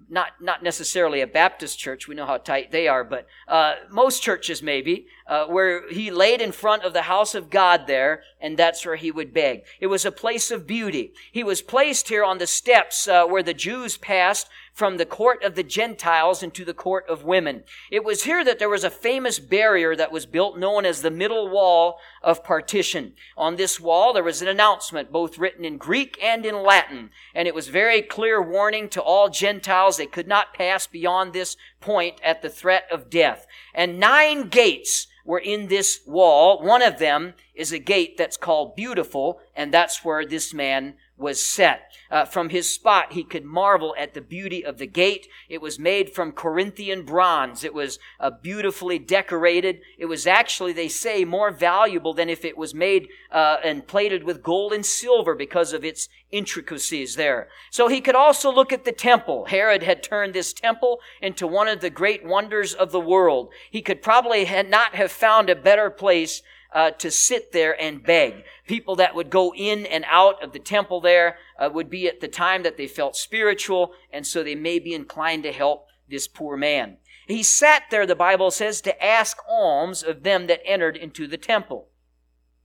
Not, 0.10 0.42
not 0.42 0.64
necessarily 0.64 1.22
a 1.22 1.28
Baptist 1.28 1.78
church. 1.78 2.08
We 2.08 2.16
know 2.16 2.26
how 2.26 2.38
tight 2.38 2.72
they 2.72 2.88
are, 2.88 3.04
but 3.04 3.28
uh, 3.48 3.76
most 3.90 4.22
churches 4.24 4.62
maybe, 4.62 5.08
uh, 5.30 5.46
where 5.46 5.88
he 5.92 6.10
laid 6.10 6.42
in 6.42 6.52
front 6.52 6.84
of 6.84 6.92
the 6.92 7.04
house 7.04 7.36
of 7.36 7.52
God 7.52 7.86
there, 7.86 8.24
and 8.42 8.58
that's 8.58 8.84
where 8.84 8.96
he 8.96 9.12
would 9.12 9.32
beg. 9.32 9.62
It 9.80 9.86
was 9.86 10.04
a 10.04 10.12
place 10.12 10.50
of 10.50 10.66
beauty. 10.66 11.14
He 11.32 11.44
was 11.44 11.62
placed 11.62 12.10
here 12.10 12.24
on 12.24 12.40
the 12.40 12.48
steps 12.48 13.08
uh, 13.08 13.26
where 13.28 13.44
the 13.44 13.54
Jews 13.54 13.96
passed 13.96 14.50
from 14.74 14.98
the 14.98 15.06
court 15.06 15.44
of 15.44 15.56
the 15.56 15.64
Gentiles 15.64 16.42
into 16.42 16.66
the 16.66 16.74
court 16.74 17.06
of 17.08 17.26
women. 17.26 17.64
It 17.92 18.04
was 18.04 18.24
here 18.24 18.44
that 18.44 18.58
there 18.58 18.70
was 18.70 18.84
a 18.84 18.90
famous 18.90 19.38
barrier 19.38 19.96
that 19.96 20.12
was 20.12 20.26
built 20.26 20.58
known 20.58 20.86
as 20.86 21.02
the 21.02 21.12
middle 21.12 21.50
wall 21.50 22.00
of 22.24 22.44
partition. 22.44 23.14
On 23.38 23.56
this 23.56 23.80
wall, 23.80 24.14
there 24.14 24.24
was 24.24 24.42
an 24.42 24.48
announcement, 24.48 25.12
both 25.12 25.38
written 25.38 25.64
in 25.64 25.78
Greek 25.78 26.18
and 26.24 26.46
in 26.46 26.64
Latin, 26.64 27.12
and 27.36 27.48
it 27.48 27.54
was 27.54 27.68
very 27.68 28.02
clear 28.02 28.42
warning 28.42 28.90
to 28.90 29.02
all 29.02 29.30
Gentiles 29.30 29.98
they 29.98 30.06
could 30.06 30.28
not 30.28 30.54
pass 30.54 30.88
beyond 30.88 31.34
this 31.34 31.56
point 31.82 32.20
at 32.24 32.42
the 32.42 32.50
threat 32.50 32.86
of 32.90 33.10
death. 33.10 33.46
And 33.76 34.00
nine 34.00 34.48
gates 34.48 35.08
were 35.30 35.38
in 35.38 35.68
this 35.68 36.00
wall. 36.08 36.60
One 36.60 36.82
of 36.82 36.98
them 36.98 37.36
is 37.54 37.72
a 37.72 37.78
gate 37.78 38.18
that's 38.18 38.36
called 38.36 38.76
Beautiful, 38.76 39.40
and 39.56 39.72
that's 39.72 40.04
where 40.04 40.26
this 40.26 40.56
man 40.56 40.96
was 41.20 41.44
set. 41.44 41.92
Uh, 42.12 42.26
from 42.26 42.50
his 42.50 42.68
spot, 42.74 43.14
he 43.14 43.24
could 43.24 43.46
marvel 43.46 43.94
at 43.98 44.16
the 44.16 44.22
beauty 44.22 44.66
of 44.66 44.80
the 44.80 44.88
gate. 44.88 45.28
It 45.48 45.62
was 45.62 45.78
made 45.78 46.12
from 46.12 46.32
Corinthian 46.32 47.04
bronze. 47.06 47.64
It 47.64 47.74
was 47.74 48.00
uh, 48.20 48.32
beautifully 48.32 48.98
decorated. 48.98 49.82
It 49.98 50.06
was 50.06 50.26
actually, 50.26 50.74
they 50.74 50.88
say, 50.88 51.24
more 51.24 51.52
valuable 51.52 52.14
than 52.14 52.30
if 52.30 52.44
it 52.44 52.58
was 52.58 52.74
made 52.74 53.10
uh, 53.32 53.58
and 53.64 53.86
plated 53.86 54.24
with 54.24 54.42
gold 54.42 54.74
and 54.74 54.84
silver 54.84 55.36
because 55.36 55.72
of 55.72 55.86
its 55.86 56.10
intricacies 56.32 57.16
there. 57.16 57.50
So 57.70 57.88
he 57.88 58.02
could 58.02 58.16
also 58.16 58.52
look 58.52 58.74
at 58.74 58.86
the 58.86 58.92
temple. 58.92 59.46
Herod 59.46 59.84
had 59.84 60.02
turned 60.02 60.34
this 60.34 60.54
temple 60.54 61.00
into 61.22 61.46
one 61.46 61.68
of 61.68 61.82
the 61.82 61.90
great 61.92 62.26
wonders 62.26 62.74
of 62.74 62.92
the 62.92 63.00
world. 63.00 63.50
He 63.70 63.82
could 63.82 64.02
probably 64.02 64.46
not 64.64 64.96
have 64.96 65.12
found 65.12 65.50
a 65.50 65.56
better 65.56 65.92
place 65.92 66.42
uh, 66.74 66.92
to 66.92 67.10
sit 67.10 67.52
there 67.52 67.80
and 67.82 68.04
beg. 68.04 68.44
People 68.68 68.96
that 68.98 69.16
would 69.16 69.30
go 69.30 69.54
in 69.56 69.86
and 69.86 70.06
out 70.08 70.42
of 70.44 70.54
the 70.54 70.60
temple 70.60 71.02
there 71.02 71.38
uh, 71.58 71.70
would 71.74 71.90
be 71.90 72.08
at 72.08 72.22
the 72.22 72.28
time 72.28 72.64
that 72.64 72.78
they 72.78 72.88
felt 72.88 73.16
spiritual, 73.16 73.94
and 74.12 74.26
so 74.26 74.44
they 74.44 74.56
may 74.56 74.80
be 74.80 74.94
inclined 74.94 75.44
to 75.44 75.52
help 75.52 75.88
this 76.08 76.28
poor 76.28 76.56
man. 76.56 76.98
He 77.28 77.44
sat 77.44 77.84
there, 77.92 78.06
the 78.06 78.16
Bible 78.16 78.50
says, 78.50 78.82
to 78.82 79.04
ask 79.04 79.38
alms 79.48 80.02
of 80.02 80.24
them 80.24 80.48
that 80.48 80.62
entered 80.66 80.98
into 80.98 81.28
the 81.28 81.38
temple. 81.38 81.90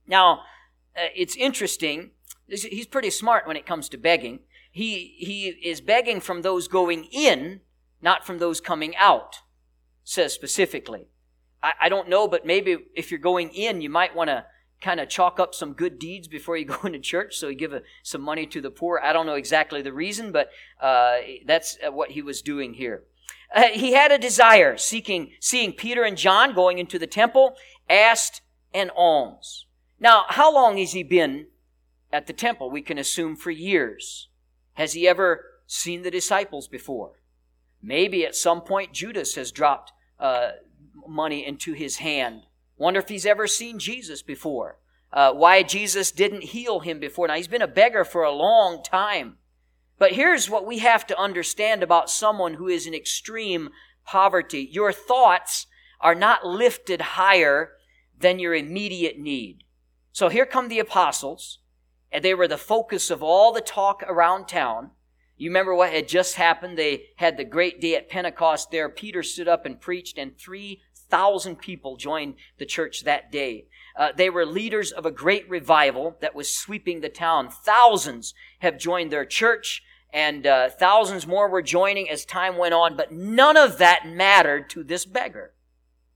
Now, 0.07 0.41
uh, 0.95 1.09
it's 1.15 1.35
interesting. 1.35 2.11
He's 2.47 2.87
pretty 2.87 3.11
smart 3.11 3.47
when 3.47 3.57
it 3.57 3.65
comes 3.65 3.89
to 3.89 3.97
begging. 3.97 4.39
He, 4.71 5.15
he 5.17 5.49
is 5.49 5.81
begging 5.81 6.19
from 6.19 6.41
those 6.41 6.67
going 6.67 7.05
in, 7.05 7.61
not 8.01 8.25
from 8.25 8.39
those 8.39 8.59
coming 8.59 8.95
out, 8.97 9.37
says 10.03 10.33
specifically. 10.33 11.07
I, 11.65 11.73
I 11.81 11.89
don't 11.89 12.07
know, 12.07 12.27
but 12.27 12.45
maybe 12.45 12.77
if 12.93 13.09
you're 13.09 13.19
going 13.19 13.49
in, 13.49 13.81
you 13.81 13.89
might 13.89 14.15
want 14.15 14.29
to 14.29 14.45
kind 14.81 14.99
of 14.99 15.09
chalk 15.09 15.39
up 15.39 15.55
some 15.55 15.73
good 15.73 15.97
deeds 15.97 16.27
before 16.27 16.55
you 16.55 16.65
go 16.75 16.79
into 16.83 16.99
church, 16.99 17.35
so 17.35 17.47
you 17.47 17.55
give 17.55 17.73
a, 17.73 17.81
some 18.03 18.21
money 18.21 18.45
to 18.45 18.61
the 18.61 18.69
poor. 18.69 19.01
I 19.03 19.11
don't 19.11 19.25
know 19.25 19.33
exactly 19.33 19.81
the 19.81 19.93
reason, 19.93 20.31
but 20.31 20.49
uh, 20.79 21.17
that's 21.45 21.77
uh, 21.85 21.91
what 21.91 22.11
he 22.11 22.21
was 22.21 22.41
doing 22.41 22.75
here. 22.75 23.03
Uh, 23.53 23.69
he 23.73 23.93
had 23.93 24.11
a 24.11 24.17
desire, 24.17 24.77
seeking, 24.77 25.31
seeing 25.39 25.73
Peter 25.73 26.03
and 26.03 26.17
John 26.17 26.53
going 26.53 26.77
into 26.77 26.99
the 26.99 27.07
temple, 27.07 27.55
asked 27.89 28.41
an 28.73 28.91
alms. 28.95 29.65
Now, 29.99 30.25
how 30.27 30.53
long 30.53 30.77
has 30.77 30.91
he 30.91 31.03
been 31.03 31.47
at 32.11 32.27
the 32.27 32.33
temple? 32.33 32.69
We 32.69 32.81
can 32.81 32.97
assume 32.97 33.35
for 33.35 33.51
years. 33.51 34.29
Has 34.73 34.93
he 34.93 35.07
ever 35.07 35.45
seen 35.65 36.01
the 36.01 36.11
disciples 36.11 36.67
before? 36.67 37.13
Maybe 37.81 38.25
at 38.25 38.35
some 38.35 38.61
point 38.61 38.93
Judas 38.93 39.35
has 39.35 39.51
dropped 39.51 39.93
uh, 40.19 40.51
money 41.07 41.45
into 41.45 41.73
his 41.73 41.97
hand. 41.97 42.43
Wonder 42.77 42.99
if 42.99 43.09
he's 43.09 43.25
ever 43.25 43.47
seen 43.47 43.79
Jesus 43.79 44.21
before. 44.21 44.79
Uh, 45.11 45.31
why 45.31 45.63
Jesus 45.63 46.11
didn't 46.11 46.43
heal 46.43 46.81
him 46.81 46.99
before. 46.99 47.27
Now, 47.27 47.35
he's 47.35 47.47
been 47.47 47.61
a 47.61 47.67
beggar 47.67 48.03
for 48.03 48.23
a 48.23 48.31
long 48.31 48.83
time. 48.83 49.37
But 49.97 50.11
here's 50.11 50.49
what 50.49 50.65
we 50.65 50.79
have 50.79 51.07
to 51.07 51.17
understand 51.17 51.83
about 51.83 52.09
someone 52.09 52.55
who 52.55 52.67
is 52.67 52.85
in 52.85 52.93
extreme 52.93 53.69
poverty. 54.05 54.67
Your 54.71 54.91
thoughts 54.91 55.67
are 56.01 56.15
not 56.15 56.45
lifted 56.45 57.01
higher 57.01 57.71
than 58.19 58.39
your 58.39 58.53
immediate 58.53 59.17
need. 59.17 59.63
So 60.11 60.29
here 60.29 60.45
come 60.45 60.67
the 60.67 60.79
apostles, 60.79 61.59
and 62.11 62.23
they 62.23 62.33
were 62.33 62.47
the 62.47 62.57
focus 62.57 63.09
of 63.09 63.23
all 63.23 63.53
the 63.53 63.61
talk 63.61 64.03
around 64.03 64.47
town. 64.47 64.91
You 65.37 65.49
remember 65.49 65.75
what 65.75 65.91
had 65.91 66.07
just 66.07 66.35
happened? 66.35 66.77
They 66.77 67.07
had 67.17 67.37
the 67.37 67.43
great 67.43 67.81
day 67.81 67.95
at 67.95 68.09
Pentecost 68.09 68.71
there. 68.71 68.87
Peter 68.87 69.21
stood 69.21 69.47
up 69.47 69.65
and 69.65 69.79
preached, 69.79 70.17
and 70.17 70.37
3,000 70.37 71.57
people 71.57 71.97
joined 71.97 72.35
the 72.57 72.65
church 72.65 73.03
that 73.03 73.31
day. 73.31 73.65
Uh, 73.97 74.09
they 74.15 74.29
were 74.29 74.45
leaders 74.45 74.91
of 74.91 75.05
a 75.05 75.11
great 75.11 75.49
revival 75.49 76.15
that 76.21 76.35
was 76.35 76.55
sweeping 76.55 77.01
the 77.01 77.09
town. 77.09 77.49
Thousands 77.49 78.33
have 78.59 78.77
joined 78.77 79.11
their 79.11 79.25
church, 79.25 79.83
and 80.13 80.47
uh, 80.47 80.69
thousands 80.69 81.27
more 81.27 81.49
were 81.49 81.61
joining 81.61 82.09
as 82.09 82.23
time 82.23 82.57
went 82.57 82.73
on, 82.73 82.95
but 82.95 83.11
none 83.11 83.57
of 83.57 83.77
that 83.77 84.07
mattered 84.07 84.69
to 84.69 84.83
this 84.83 85.05
beggar. 85.05 85.53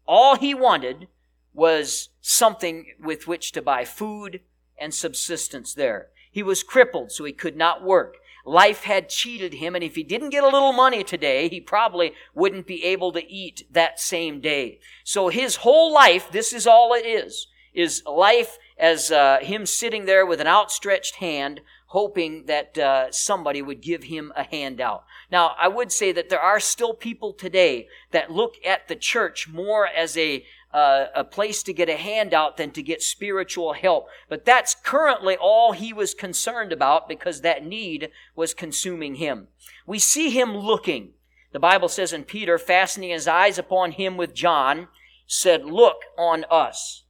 All 0.05 0.35
he 0.35 0.53
wanted 0.53 1.07
was 1.53 2.09
something 2.21 2.93
with 3.03 3.27
which 3.27 3.51
to 3.51 3.61
buy 3.61 3.83
food 3.83 4.39
and 4.77 4.93
subsistence 4.93 5.73
there. 5.73 6.07
He 6.31 6.41
was 6.41 6.63
crippled, 6.63 7.11
so 7.11 7.25
he 7.25 7.33
could 7.33 7.57
not 7.57 7.83
work. 7.83 8.15
Life 8.45 8.83
had 8.83 9.09
cheated 9.09 9.55
him, 9.55 9.75
and 9.75 9.83
if 9.83 9.95
he 9.95 10.03
didn't 10.03 10.29
get 10.29 10.43
a 10.43 10.49
little 10.49 10.73
money 10.73 11.03
today, 11.03 11.49
he 11.49 11.59
probably 11.59 12.13
wouldn't 12.33 12.67
be 12.67 12.83
able 12.85 13.11
to 13.11 13.31
eat 13.31 13.63
that 13.71 13.99
same 13.99 14.39
day. 14.39 14.79
So 15.03 15.29
his 15.29 15.57
whole 15.57 15.93
life, 15.93 16.31
this 16.31 16.53
is 16.53 16.65
all 16.65 16.93
it 16.93 17.05
is, 17.05 17.47
is 17.73 18.03
life 18.05 18.57
as 18.77 19.11
uh, 19.11 19.39
him 19.41 19.65
sitting 19.65 20.05
there 20.05 20.25
with 20.25 20.39
an 20.41 20.47
outstretched 20.47 21.15
hand, 21.15 21.61
hoping 21.87 22.45
that 22.45 22.77
uh, 22.77 23.11
somebody 23.11 23.61
would 23.61 23.81
give 23.81 24.03
him 24.03 24.31
a 24.35 24.43
handout. 24.43 25.03
Now, 25.31 25.55
I 25.59 25.67
would 25.67 25.91
say 25.91 26.11
that 26.11 26.29
there 26.29 26.39
are 26.39 26.59
still 26.59 26.93
people 26.93 27.33
today 27.33 27.87
that 28.11 28.31
look 28.31 28.55
at 28.65 28.87
the 28.87 28.95
church 28.95 29.47
more 29.47 29.87
as 29.87 30.17
a 30.17 30.45
uh, 30.73 31.05
a 31.15 31.23
place 31.23 31.63
to 31.63 31.73
get 31.73 31.89
a 31.89 31.95
handout 31.95 32.57
than 32.57 32.71
to 32.71 32.83
get 32.83 33.01
spiritual 33.01 33.73
help. 33.73 34.07
But 34.27 34.45
that's 34.45 34.75
currently 34.75 35.35
all 35.35 35.71
he 35.71 35.93
was 35.93 36.13
concerned 36.13 36.71
about 36.71 37.07
because 37.07 37.41
that 37.41 37.65
need 37.65 38.11
was 38.35 38.53
consuming 38.53 39.15
him. 39.15 39.47
We 39.87 39.99
see 39.99 40.29
him 40.29 40.55
looking. 40.55 41.13
The 41.51 41.59
Bible 41.59 41.89
says 41.89 42.13
in 42.13 42.23
Peter, 42.25 42.59
fastening 42.59 43.09
his 43.09 43.27
eyes 43.27 43.57
upon 43.57 43.93
him 43.93 44.17
with 44.17 44.35
John, 44.35 44.87
said, 45.25 45.65
Look 45.65 45.97
on 46.17 46.45
us. 46.51 47.03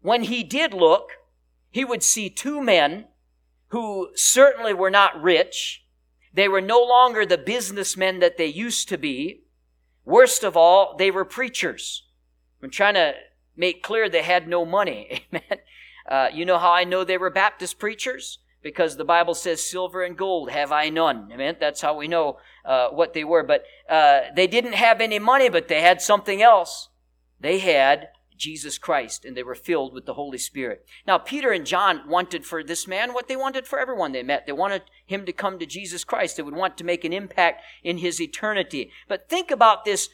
When 0.00 0.24
he 0.24 0.42
did 0.42 0.72
look, 0.72 1.10
he 1.70 1.84
would 1.84 2.02
see 2.02 2.30
two 2.30 2.62
men 2.62 3.06
who 3.68 4.10
certainly 4.14 4.72
were 4.72 4.90
not 4.90 5.20
rich. 5.20 5.84
They 6.32 6.48
were 6.48 6.60
no 6.60 6.82
longer 6.82 7.26
the 7.26 7.38
businessmen 7.38 8.20
that 8.20 8.38
they 8.38 8.46
used 8.46 8.88
to 8.88 8.96
be. 8.96 9.42
Worst 10.04 10.44
of 10.44 10.56
all, 10.56 10.96
they 10.96 11.10
were 11.10 11.24
preachers. 11.24 12.03
I'm 12.64 12.70
trying 12.70 12.94
to 12.94 13.12
make 13.56 13.82
clear 13.82 14.08
they 14.08 14.22
had 14.22 14.48
no 14.48 14.64
money. 14.64 15.26
Amen. 15.32 15.58
Uh, 16.08 16.28
you 16.32 16.46
know 16.46 16.58
how 16.58 16.72
I 16.72 16.84
know 16.84 17.04
they 17.04 17.18
were 17.18 17.30
Baptist 17.30 17.78
preachers? 17.78 18.38
Because 18.62 18.96
the 18.96 19.04
Bible 19.04 19.34
says, 19.34 19.62
Silver 19.62 20.02
and 20.02 20.16
gold 20.16 20.50
have 20.50 20.72
I 20.72 20.88
none. 20.88 21.28
Amen. 21.30 21.56
That's 21.60 21.82
how 21.82 21.94
we 21.94 22.08
know 22.08 22.38
uh, 22.64 22.88
what 22.88 23.12
they 23.12 23.22
were. 23.22 23.42
But 23.42 23.64
uh, 23.88 24.22
they 24.34 24.46
didn't 24.46 24.74
have 24.74 25.02
any 25.02 25.18
money, 25.18 25.50
but 25.50 25.68
they 25.68 25.82
had 25.82 26.00
something 26.00 26.40
else. 26.40 26.88
They 27.38 27.58
had 27.58 28.08
Jesus 28.38 28.78
Christ, 28.78 29.26
and 29.26 29.36
they 29.36 29.42
were 29.42 29.54
filled 29.54 29.92
with 29.92 30.06
the 30.06 30.14
Holy 30.14 30.38
Spirit. 30.38 30.86
Now, 31.06 31.18
Peter 31.18 31.52
and 31.52 31.66
John 31.66 32.08
wanted 32.08 32.46
for 32.46 32.64
this 32.64 32.88
man 32.88 33.12
what 33.12 33.28
they 33.28 33.36
wanted 33.36 33.66
for 33.66 33.78
everyone 33.78 34.12
they 34.12 34.22
met. 34.22 34.46
They 34.46 34.52
wanted 34.52 34.82
him 35.04 35.26
to 35.26 35.32
come 35.32 35.58
to 35.58 35.66
Jesus 35.66 36.02
Christ. 36.02 36.38
They 36.38 36.42
would 36.42 36.56
want 36.56 36.78
to 36.78 36.84
make 36.84 37.04
an 37.04 37.12
impact 37.12 37.62
in 37.82 37.98
his 37.98 38.20
eternity. 38.20 38.90
But 39.06 39.28
think 39.28 39.50
about 39.50 39.84
this 39.84 40.08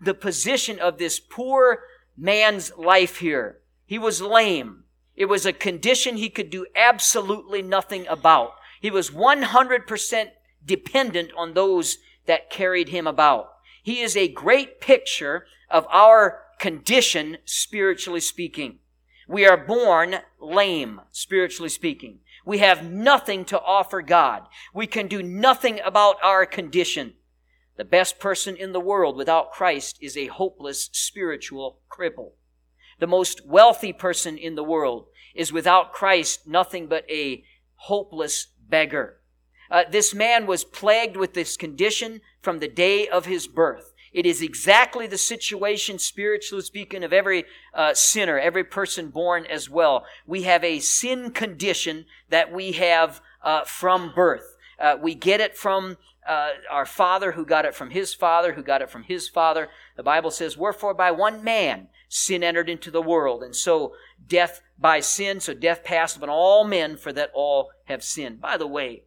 the 0.00 0.14
position 0.14 0.78
of 0.78 0.98
this 0.98 1.18
poor 1.18 1.80
man's 2.16 2.72
life 2.76 3.18
here. 3.18 3.60
He 3.86 3.98
was 3.98 4.20
lame. 4.20 4.84
It 5.16 5.26
was 5.26 5.46
a 5.46 5.52
condition 5.52 6.16
he 6.16 6.30
could 6.30 6.50
do 6.50 6.66
absolutely 6.74 7.62
nothing 7.62 8.06
about. 8.08 8.54
He 8.80 8.90
was 8.90 9.10
100% 9.10 10.30
dependent 10.64 11.30
on 11.36 11.54
those 11.54 11.98
that 12.26 12.50
carried 12.50 12.88
him 12.88 13.06
about. 13.06 13.50
He 13.82 14.00
is 14.00 14.16
a 14.16 14.28
great 14.28 14.80
picture 14.80 15.46
of 15.70 15.86
our 15.90 16.40
condition, 16.58 17.38
spiritually 17.44 18.20
speaking. 18.20 18.78
We 19.28 19.46
are 19.46 19.56
born 19.56 20.16
lame, 20.40 21.00
spiritually 21.10 21.68
speaking. 21.68 22.20
We 22.44 22.58
have 22.58 22.84
nothing 22.90 23.44
to 23.46 23.60
offer 23.60 24.02
God. 24.02 24.42
We 24.74 24.86
can 24.86 25.06
do 25.06 25.22
nothing 25.22 25.80
about 25.84 26.16
our 26.22 26.44
condition. 26.44 27.14
The 27.76 27.84
best 27.84 28.20
person 28.20 28.56
in 28.56 28.72
the 28.72 28.80
world 28.80 29.16
without 29.16 29.50
Christ 29.50 29.98
is 30.00 30.16
a 30.16 30.26
hopeless 30.26 30.90
spiritual 30.92 31.80
cripple. 31.90 32.32
The 33.00 33.06
most 33.06 33.44
wealthy 33.44 33.92
person 33.92 34.38
in 34.38 34.54
the 34.54 34.62
world 34.62 35.06
is 35.34 35.52
without 35.52 35.92
Christ 35.92 36.46
nothing 36.46 36.86
but 36.86 37.04
a 37.10 37.44
hopeless 37.74 38.48
beggar. 38.68 39.18
Uh, 39.70 39.82
this 39.90 40.14
man 40.14 40.46
was 40.46 40.62
plagued 40.62 41.16
with 41.16 41.34
this 41.34 41.56
condition 41.56 42.20
from 42.40 42.60
the 42.60 42.68
day 42.68 43.08
of 43.08 43.26
his 43.26 43.48
birth. 43.48 43.92
It 44.12 44.26
is 44.26 44.40
exactly 44.40 45.08
the 45.08 45.18
situation, 45.18 45.98
spiritually 45.98 46.62
speaking, 46.62 47.02
of 47.02 47.12
every 47.12 47.44
uh, 47.74 47.94
sinner, 47.94 48.38
every 48.38 48.62
person 48.62 49.08
born 49.08 49.44
as 49.46 49.68
well. 49.68 50.04
We 50.24 50.42
have 50.42 50.62
a 50.62 50.78
sin 50.78 51.32
condition 51.32 52.06
that 52.30 52.52
we 52.52 52.72
have 52.72 53.20
uh, 53.42 53.64
from 53.64 54.12
birth. 54.14 54.56
Uh, 54.78 54.96
we 55.00 55.16
get 55.16 55.40
it 55.40 55.56
from 55.56 55.96
uh, 56.26 56.50
our 56.70 56.86
father 56.86 57.32
who 57.32 57.44
got 57.44 57.64
it 57.64 57.74
from 57.74 57.90
his 57.90 58.14
father, 58.14 58.54
who 58.54 58.62
got 58.62 58.82
it 58.82 58.90
from 58.90 59.04
his 59.04 59.28
father. 59.28 59.68
The 59.96 60.02
Bible 60.02 60.30
says, 60.30 60.56
Wherefore 60.56 60.94
by 60.94 61.10
one 61.10 61.44
man 61.44 61.88
sin 62.08 62.42
entered 62.42 62.70
into 62.70 62.90
the 62.90 63.02
world, 63.02 63.42
and 63.42 63.54
so 63.54 63.94
death 64.26 64.60
by 64.78 65.00
sin, 65.00 65.40
so 65.40 65.54
death 65.54 65.84
passed 65.84 66.16
upon 66.16 66.30
all 66.30 66.64
men, 66.64 66.96
for 66.96 67.12
that 67.12 67.30
all 67.34 67.70
have 67.84 68.02
sinned. 68.02 68.40
By 68.40 68.56
the 68.56 68.66
way, 68.66 69.04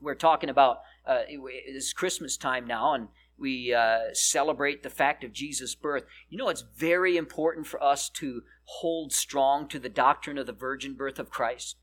we're 0.00 0.14
talking 0.14 0.50
about 0.50 0.78
uh, 1.06 1.22
it's 1.28 1.92
Christmas 1.92 2.36
time 2.36 2.66
now, 2.66 2.94
and 2.94 3.08
we 3.38 3.72
uh, 3.72 4.12
celebrate 4.12 4.82
the 4.82 4.90
fact 4.90 5.22
of 5.22 5.32
Jesus' 5.32 5.74
birth. 5.74 6.04
You 6.28 6.38
know, 6.38 6.48
it's 6.48 6.64
very 6.76 7.16
important 7.16 7.66
for 7.66 7.82
us 7.82 8.08
to 8.10 8.42
hold 8.64 9.12
strong 9.12 9.68
to 9.68 9.78
the 9.78 9.88
doctrine 9.88 10.38
of 10.38 10.46
the 10.46 10.52
virgin 10.52 10.94
birth 10.94 11.18
of 11.18 11.30
Christ. 11.30 11.76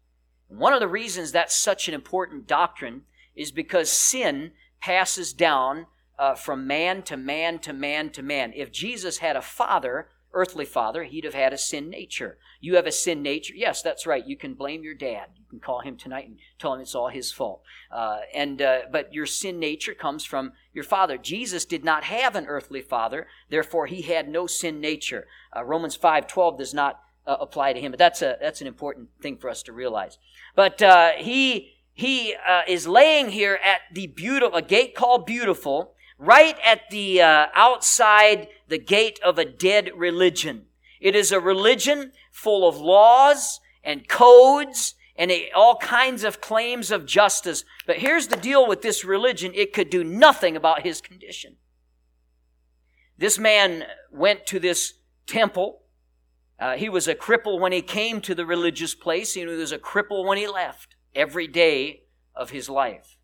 one 0.47 0.73
of 0.73 0.81
the 0.81 0.87
reasons 0.87 1.31
that's 1.31 1.55
such 1.55 1.87
an 1.87 1.93
important 1.93 2.47
doctrine 2.47 3.03
is 3.35 3.51
because 3.51 3.91
sin 3.91 4.51
passes 4.79 5.33
down 5.33 5.87
uh, 6.19 6.35
from 6.35 6.67
man 6.67 7.01
to 7.03 7.17
man 7.17 7.59
to 7.59 7.73
man 7.73 8.09
to 8.11 8.21
man. 8.21 8.53
If 8.55 8.71
Jesus 8.71 9.17
had 9.17 9.35
a 9.35 9.41
father, 9.41 10.09
earthly 10.33 10.65
father, 10.65 11.03
he'd 11.03 11.23
have 11.23 11.33
had 11.33 11.53
a 11.53 11.57
sin 11.57 11.89
nature. 11.89 12.37
You 12.59 12.75
have 12.75 12.87
a 12.87 12.91
sin 12.91 13.21
nature. 13.21 13.53
Yes, 13.55 13.81
that's 13.81 14.07
right. 14.07 14.25
You 14.25 14.37
can 14.37 14.53
blame 14.53 14.83
your 14.83 14.93
dad. 14.93 15.27
You 15.37 15.43
can 15.49 15.59
call 15.59 15.81
him 15.81 15.97
tonight 15.97 16.27
and 16.27 16.37
tell 16.59 16.73
him 16.73 16.81
it's 16.81 16.95
all 16.95 17.09
his 17.09 17.31
fault. 17.31 17.61
Uh, 17.91 18.19
and 18.33 18.61
uh, 18.61 18.79
but 18.91 19.13
your 19.13 19.25
sin 19.25 19.59
nature 19.59 19.93
comes 19.93 20.23
from 20.25 20.53
your 20.73 20.83
father. 20.83 21.17
Jesus 21.17 21.65
did 21.65 21.83
not 21.83 22.05
have 22.05 22.35
an 22.35 22.45
earthly 22.47 22.81
father, 22.81 23.27
therefore 23.49 23.87
he 23.87 24.03
had 24.03 24.27
no 24.27 24.47
sin 24.47 24.79
nature. 24.79 25.27
Uh, 25.55 25.63
Romans 25.63 25.95
five 25.95 26.27
twelve 26.27 26.57
does 26.57 26.73
not 26.73 27.01
uh, 27.27 27.37
apply 27.39 27.73
to 27.73 27.81
him. 27.81 27.91
But 27.91 27.99
that's 27.99 28.21
a 28.21 28.37
that's 28.41 28.61
an 28.61 28.67
important 28.67 29.09
thing 29.21 29.37
for 29.37 29.49
us 29.49 29.61
to 29.63 29.73
realize. 29.73 30.17
But 30.55 30.81
uh, 30.81 31.11
he 31.17 31.72
he 31.93 32.35
uh, 32.35 32.61
is 32.67 32.87
laying 32.87 33.29
here 33.29 33.59
at 33.63 33.81
the 33.93 34.07
beautiful, 34.07 34.57
a 34.57 34.61
gate 34.61 34.95
called 34.95 35.25
Beautiful, 35.25 35.93
right 36.17 36.57
at 36.65 36.89
the 36.89 37.21
uh, 37.21 37.47
outside 37.53 38.47
the 38.67 38.79
gate 38.79 39.19
of 39.23 39.37
a 39.37 39.45
dead 39.45 39.91
religion. 39.95 40.65
It 40.99 41.15
is 41.15 41.31
a 41.31 41.39
religion 41.39 42.11
full 42.31 42.67
of 42.67 42.77
laws 42.77 43.59
and 43.83 44.07
codes 44.07 44.95
and 45.15 45.31
all 45.55 45.75
kinds 45.77 46.23
of 46.23 46.41
claims 46.41 46.89
of 46.89 47.05
justice. 47.05 47.63
But 47.85 47.97
here's 47.97 48.27
the 48.27 48.37
deal 48.37 48.67
with 48.67 48.81
this 48.81 49.05
religion. 49.05 49.51
It 49.53 49.73
could 49.73 49.91
do 49.91 50.03
nothing 50.03 50.55
about 50.55 50.81
his 50.81 50.99
condition. 50.99 51.57
This 53.17 53.37
man 53.37 53.83
went 54.11 54.47
to 54.47 54.59
this 54.59 54.93
temple. 55.27 55.81
Uh, 56.59 56.75
he 56.75 56.89
was 56.89 57.07
a 57.07 57.13
cripple 57.13 57.59
when 57.59 57.71
he 57.71 57.83
came 57.83 58.21
to 58.21 58.33
the 58.33 58.45
religious 58.45 58.95
place. 58.95 59.35
and 59.35 59.47
He 59.47 59.55
was 59.55 59.71
a 59.71 59.77
cripple 59.77 60.25
when 60.25 60.39
he 60.39 60.47
left 60.47 60.92
every 61.15 61.47
day 61.47 62.03
of 62.35 62.49
his 62.49 62.69
life. 62.69 63.17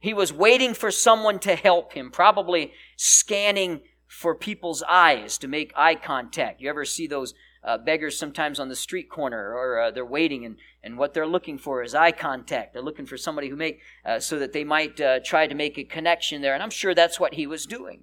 He 0.00 0.12
was 0.12 0.32
waiting 0.32 0.74
for 0.74 0.90
someone 0.90 1.38
to 1.40 1.54
help 1.54 1.92
him, 1.92 2.10
probably 2.10 2.72
scanning 2.96 3.82
for 4.08 4.34
people's 4.34 4.82
eyes 4.82 5.38
to 5.38 5.48
make 5.48 5.72
eye 5.76 5.94
contact. 5.94 6.60
You 6.60 6.68
ever 6.68 6.84
see 6.84 7.06
those 7.06 7.34
uh, 7.64 7.78
beggars 7.78 8.18
sometimes 8.18 8.58
on 8.58 8.68
the 8.68 8.76
street 8.76 9.08
corner 9.08 9.54
or 9.54 9.80
uh, 9.80 9.90
they're 9.90 10.04
waiting 10.04 10.44
and, 10.44 10.56
and 10.82 10.98
what 10.98 11.14
they're 11.14 11.26
looking 11.26 11.56
for 11.56 11.82
is 11.82 11.94
eye 11.94 12.12
contact. 12.12 12.72
They're 12.72 12.82
looking 12.82 13.06
for 13.06 13.16
somebody 13.16 13.48
who 13.48 13.56
make, 13.56 13.80
uh, 14.04 14.18
so 14.18 14.38
that 14.40 14.52
they 14.52 14.64
might 14.64 15.00
uh, 15.00 15.20
try 15.24 15.46
to 15.46 15.54
make 15.54 15.78
a 15.78 15.84
connection 15.84 16.42
there. 16.42 16.54
And 16.54 16.62
I'm 16.62 16.70
sure 16.70 16.94
that's 16.94 17.20
what 17.20 17.34
he 17.34 17.46
was 17.46 17.64
doing. 17.64 18.02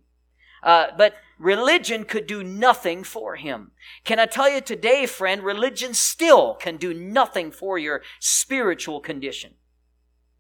Uh, 0.64 0.88
but 0.98 1.14
religion 1.40 2.04
could 2.04 2.28
do 2.28 2.44
nothing 2.44 3.04
for 3.04 3.38
him. 3.38 3.72
Can 4.04 4.20
I 4.20 4.26
tell 4.26 4.50
you 4.50 4.62
today, 4.62 5.06
friend, 5.06 5.42
religion 5.42 5.94
still 5.94 6.54
can 6.54 6.78
do 6.78 6.94
nothing 6.94 7.52
for 7.52 7.80
your 7.80 8.04
spiritual 8.20 9.00
condition. 9.00 9.54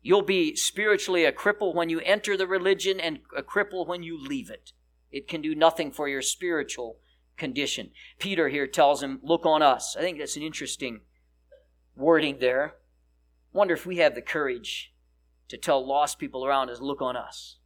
You'll 0.01 0.22
be 0.22 0.56
spiritually 0.56 1.25
a 1.25 1.32
cripple 1.32 1.74
when 1.74 1.89
you 1.89 2.00
enter 2.01 2.38
the 2.38 2.48
religion 2.48 3.00
and 3.00 3.20
a 3.36 3.41
cripple 3.41 3.88
when 3.88 4.03
you 4.03 4.22
leave 4.22 4.50
it. 4.50 4.74
It 5.12 5.27
can 5.27 5.41
do 5.41 5.56
nothing 5.56 5.91
for 5.91 6.08
your 6.08 6.22
spiritual 6.22 7.00
condition. 7.38 7.91
Peter 8.20 8.50
here 8.50 8.68
tells 8.68 9.01
him, 9.01 9.20
Look 9.24 9.46
on 9.46 9.62
us. 9.62 9.96
I 9.98 10.01
think 10.01 10.20
that's 10.20 10.36
an 10.36 10.44
interesting 10.44 11.01
wording 11.96 12.38
there. 12.39 12.75
Wonder 13.51 13.74
if 13.74 13.86
we 13.86 13.98
have 13.98 14.15
the 14.15 14.22
courage 14.22 14.94
to 15.48 15.58
tell 15.58 15.86
lost 15.86 16.20
people 16.20 16.46
around 16.46 16.70
us, 16.70 16.79
Look 16.79 17.01
on 17.01 17.18
us. 17.18 17.58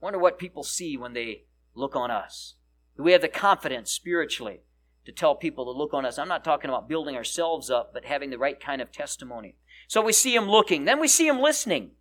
Wonder 0.00 0.18
what 0.18 0.38
people 0.38 0.62
see 0.62 0.96
when 0.96 1.12
they 1.12 1.44
look 1.74 1.96
on 1.96 2.10
us. 2.10 2.54
Do 2.96 3.02
we 3.02 3.12
have 3.12 3.22
the 3.22 3.28
confidence 3.28 3.92
spiritually 3.92 4.60
to 5.04 5.12
tell 5.12 5.34
people 5.34 5.64
to 5.64 5.70
look 5.70 5.94
on 5.94 6.04
us? 6.04 6.18
I'm 6.18 6.28
not 6.28 6.44
talking 6.44 6.68
about 6.68 6.88
building 6.88 7.16
ourselves 7.16 7.70
up, 7.70 7.92
but 7.94 8.04
having 8.04 8.30
the 8.30 8.38
right 8.38 8.58
kind 8.58 8.82
of 8.82 8.90
testimony. 8.90 9.54
So 9.86 10.02
we 10.02 10.12
see 10.12 10.34
him 10.34 10.48
looking. 10.48 10.84
Then 10.84 11.00
we 11.00 11.08
see 11.08 11.26
him 11.26 11.40
listening. 11.40 11.92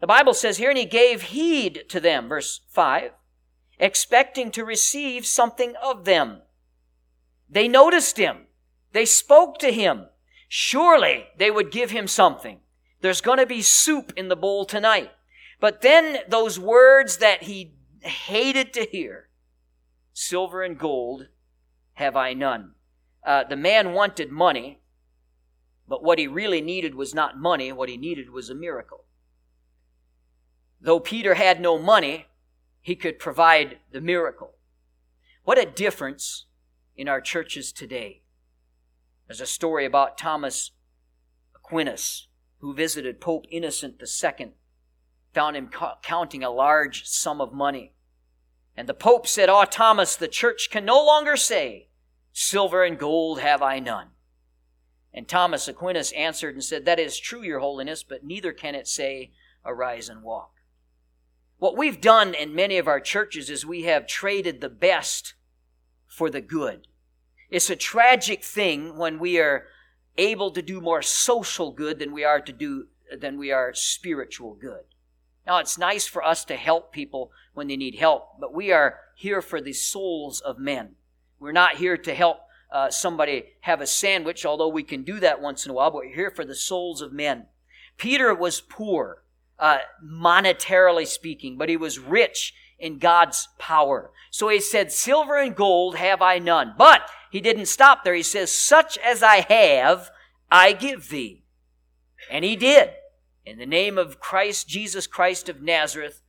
The 0.00 0.06
Bible 0.06 0.34
says 0.34 0.58
here, 0.58 0.68
and 0.68 0.78
he 0.78 0.84
gave 0.84 1.22
heed 1.22 1.84
to 1.88 2.00
them, 2.00 2.28
verse 2.28 2.60
5, 2.68 3.12
expecting 3.78 4.50
to 4.50 4.64
receive 4.64 5.26
something 5.26 5.74
of 5.82 6.04
them. 6.04 6.42
They 7.48 7.68
noticed 7.68 8.18
him. 8.18 8.46
They 8.92 9.06
spoke 9.06 9.58
to 9.58 9.72
him. 9.72 10.06
Surely 10.48 11.26
they 11.38 11.50
would 11.50 11.72
give 11.72 11.90
him 11.90 12.06
something. 12.06 12.60
There's 13.00 13.20
going 13.20 13.38
to 13.38 13.46
be 13.46 13.62
soup 13.62 14.12
in 14.16 14.28
the 14.28 14.36
bowl 14.36 14.64
tonight. 14.64 15.10
But 15.60 15.80
then 15.80 16.18
those 16.28 16.58
words 16.58 17.18
that 17.18 17.44
he 17.44 17.74
hated 18.00 18.72
to 18.74 18.86
hear 18.90 19.28
silver 20.12 20.62
and 20.62 20.78
gold 20.78 21.28
have 21.94 22.16
I 22.16 22.32
none. 22.32 22.72
Uh, 23.24 23.44
the 23.44 23.56
man 23.56 23.92
wanted 23.92 24.30
money. 24.30 24.80
But 25.88 26.02
what 26.02 26.18
he 26.18 26.26
really 26.26 26.60
needed 26.60 26.94
was 26.94 27.14
not 27.14 27.38
money, 27.38 27.70
what 27.72 27.88
he 27.88 27.96
needed 27.96 28.30
was 28.30 28.50
a 28.50 28.54
miracle. 28.54 29.04
Though 30.80 31.00
Peter 31.00 31.34
had 31.34 31.60
no 31.60 31.78
money, 31.78 32.26
he 32.80 32.96
could 32.96 33.18
provide 33.18 33.78
the 33.92 34.00
miracle. 34.00 34.54
What 35.44 35.58
a 35.58 35.64
difference 35.64 36.46
in 36.96 37.08
our 37.08 37.20
churches 37.20 37.72
today. 37.72 38.22
There's 39.26 39.40
a 39.40 39.46
story 39.46 39.84
about 39.84 40.18
Thomas 40.18 40.72
Aquinas, 41.54 42.28
who 42.58 42.74
visited 42.74 43.20
Pope 43.20 43.46
Innocent 43.50 44.00
II, 44.00 44.52
found 45.36 45.54
him 45.54 45.68
counting 46.02 46.42
a 46.42 46.48
large 46.48 47.04
sum 47.04 47.42
of 47.42 47.52
money. 47.52 47.92
And 48.74 48.88
the 48.88 48.94
Pope 48.94 49.26
said, 49.26 49.50
Oh, 49.50 49.66
Thomas, 49.66 50.16
the 50.16 50.28
church 50.28 50.68
can 50.70 50.86
no 50.86 51.04
longer 51.04 51.36
say, 51.36 51.88
Silver 52.32 52.82
and 52.82 52.98
gold 52.98 53.40
have 53.40 53.60
I 53.60 53.78
none. 53.78 54.08
And 55.12 55.28
Thomas 55.28 55.68
Aquinas 55.68 56.10
answered 56.12 56.54
and 56.54 56.64
said, 56.64 56.86
That 56.86 56.98
is 56.98 57.18
true, 57.18 57.42
Your 57.42 57.60
Holiness, 57.60 58.02
but 58.02 58.24
neither 58.24 58.52
can 58.52 58.74
it 58.74 58.88
say, 58.88 59.32
Arise 59.62 60.08
and 60.08 60.22
walk. 60.22 60.52
What 61.58 61.76
we've 61.76 62.00
done 62.00 62.32
in 62.32 62.54
many 62.54 62.78
of 62.78 62.88
our 62.88 63.00
churches 63.00 63.50
is 63.50 63.66
we 63.66 63.82
have 63.82 64.06
traded 64.06 64.62
the 64.62 64.70
best 64.70 65.34
for 66.06 66.30
the 66.30 66.40
good. 66.40 66.86
It's 67.50 67.68
a 67.68 67.76
tragic 67.76 68.42
thing 68.42 68.96
when 68.96 69.18
we 69.18 69.38
are 69.38 69.66
able 70.16 70.50
to 70.52 70.62
do 70.62 70.80
more 70.80 71.02
social 71.02 71.72
good 71.72 71.98
than 71.98 72.14
we 72.14 72.24
are 72.24 72.40
to 72.40 72.52
do 72.54 72.86
than 73.14 73.38
we 73.38 73.52
are 73.52 73.74
spiritual 73.74 74.54
good. 74.54 74.84
Now 75.46 75.58
it's 75.58 75.78
nice 75.78 76.06
for 76.06 76.24
us 76.24 76.44
to 76.46 76.56
help 76.56 76.92
people 76.92 77.30
when 77.54 77.68
they 77.68 77.76
need 77.76 77.96
help, 77.96 78.40
but 78.40 78.52
we 78.52 78.72
are 78.72 78.98
here 79.14 79.40
for 79.40 79.60
the 79.60 79.72
souls 79.72 80.40
of 80.40 80.58
men. 80.58 80.96
We're 81.38 81.52
not 81.52 81.76
here 81.76 81.96
to 81.96 82.14
help 82.14 82.38
uh, 82.72 82.90
somebody 82.90 83.44
have 83.60 83.80
a 83.80 83.86
sandwich, 83.86 84.44
although 84.44 84.68
we 84.68 84.82
can 84.82 85.02
do 85.02 85.20
that 85.20 85.40
once 85.40 85.64
in 85.64 85.70
a 85.70 85.74
while, 85.74 85.90
but 85.90 85.98
we're 85.98 86.14
here 86.14 86.30
for 86.30 86.44
the 86.44 86.54
souls 86.54 87.00
of 87.00 87.12
men. 87.12 87.46
Peter 87.96 88.34
was 88.34 88.60
poor, 88.60 89.22
uh, 89.58 89.78
monetarily 90.04 91.06
speaking, 91.06 91.56
but 91.56 91.68
he 91.68 91.76
was 91.76 91.98
rich 91.98 92.52
in 92.78 92.98
God's 92.98 93.48
power. 93.58 94.10
So 94.30 94.48
he 94.48 94.60
said, 94.60 94.92
Silver 94.92 95.38
and 95.38 95.54
gold 95.54 95.96
have 95.96 96.20
I 96.20 96.38
none. 96.38 96.74
But 96.76 97.08
he 97.30 97.40
didn't 97.40 97.66
stop 97.66 98.04
there. 98.04 98.14
He 98.14 98.22
says, 98.22 98.50
Such 98.50 98.98
as 98.98 99.22
I 99.22 99.46
have, 99.48 100.10
I 100.50 100.72
give 100.72 101.08
thee. 101.08 101.44
And 102.30 102.44
he 102.44 102.56
did. 102.56 102.90
In 103.46 103.58
the 103.58 103.66
name 103.66 103.96
of 103.96 104.18
Christ, 104.18 104.68
Jesus 104.68 105.06
Christ 105.06 105.48
of 105.48 105.62
Nazareth, 105.62 106.20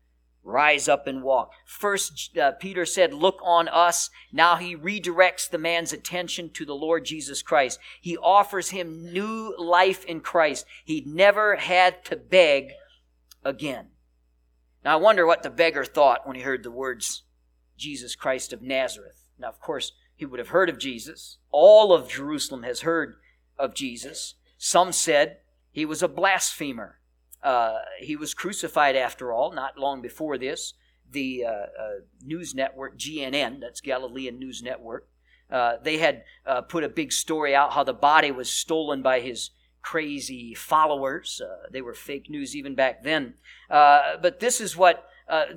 rise 0.43 0.87
up 0.87 1.07
and 1.07 1.23
walk. 1.23 1.51
First, 1.65 2.37
uh, 2.37 2.51
Peter 2.51 2.85
said, 2.85 3.11
Look 3.11 3.39
on 3.43 3.67
us. 3.67 4.11
Now 4.31 4.55
he 4.55 4.75
redirects 4.75 5.49
the 5.49 5.57
man's 5.57 5.91
attention 5.91 6.51
to 6.51 6.63
the 6.63 6.75
Lord 6.75 7.05
Jesus 7.05 7.41
Christ. 7.41 7.79
He 7.99 8.15
offers 8.17 8.69
him 8.69 9.11
new 9.11 9.53
life 9.57 10.05
in 10.05 10.21
Christ. 10.21 10.65
He 10.85 11.03
never 11.07 11.55
had 11.55 12.05
to 12.05 12.15
beg 12.15 12.71
again. 13.43 13.87
Now, 14.85 14.93
I 14.93 15.01
wonder 15.01 15.25
what 15.25 15.41
the 15.41 15.49
beggar 15.49 15.83
thought 15.83 16.25
when 16.27 16.35
he 16.35 16.43
heard 16.43 16.63
the 16.63 16.71
words, 16.71 17.23
Jesus 17.77 18.15
Christ 18.15 18.53
of 18.53 18.61
Nazareth. 18.61 19.27
Now, 19.39 19.49
of 19.49 19.59
course, 19.59 19.91
he 20.15 20.25
would 20.25 20.39
have 20.39 20.49
heard 20.49 20.69
of 20.69 20.79
Jesus. 20.79 21.39
All 21.51 21.91
of 21.91 22.09
Jerusalem 22.09 22.63
has 22.63 22.81
heard 22.81 23.15
of 23.57 23.73
Jesus. 23.73 24.35
Some 24.57 24.91
said 24.91 25.39
he 25.71 25.83
was 25.83 26.01
a 26.01 26.07
blasphemer. 26.07 26.96
Uh, 27.47 27.79
he 28.01 28.17
was 28.17 28.33
crucified 28.33 28.97
after 28.97 29.31
all, 29.31 29.53
not 29.53 29.77
long 29.77 30.01
before 30.01 30.37
this. 30.37 30.73
The 31.09 31.45
uh, 31.45 31.49
uh, 31.49 31.67
news 32.21 32.53
network, 32.53 32.99
GNN, 32.99 33.61
that's 33.61 33.79
Galilean 33.79 34.37
News 34.37 34.61
Network, 34.61 35.07
uh, 35.49 35.77
they 35.81 35.97
had 35.97 36.23
uh, 36.45 36.59
put 36.63 36.83
a 36.83 36.89
big 36.89 37.13
story 37.13 37.55
out 37.55 37.71
how 37.71 37.85
the 37.85 37.93
body 37.93 38.31
was 38.31 38.49
stolen 38.49 39.01
by 39.01 39.21
his 39.21 39.51
crazy 39.81 40.53
followers. 40.53 41.41
They 41.71 41.81
were 41.81 41.93
fake 41.93 42.29
news 42.29 42.53
even 42.53 42.75
back 42.75 43.03
then. 43.05 43.35
but 43.69 44.41
this 44.41 44.59
is 44.59 44.75
what 44.75 45.05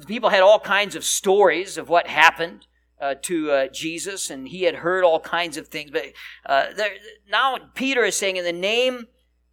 people 0.06 0.30
had 0.30 0.44
all 0.44 0.60
kinds 0.60 0.94
of 0.94 1.04
stories 1.04 1.76
of 1.76 1.88
what 1.88 2.06
happened. 2.06 2.66
Uh, 3.00 3.14
to 3.22 3.50
uh, 3.50 3.66
Jesus, 3.68 4.28
and 4.28 4.46
he 4.46 4.64
had 4.64 4.74
heard 4.74 5.04
all 5.04 5.20
kinds 5.20 5.56
of 5.56 5.68
things. 5.68 5.90
But 5.90 6.12
uh, 6.44 6.66
there, 6.76 6.90
now 7.30 7.56
Peter 7.74 8.04
is 8.04 8.14
saying, 8.14 8.36
in 8.36 8.44
the 8.44 8.52
name 8.52 9.06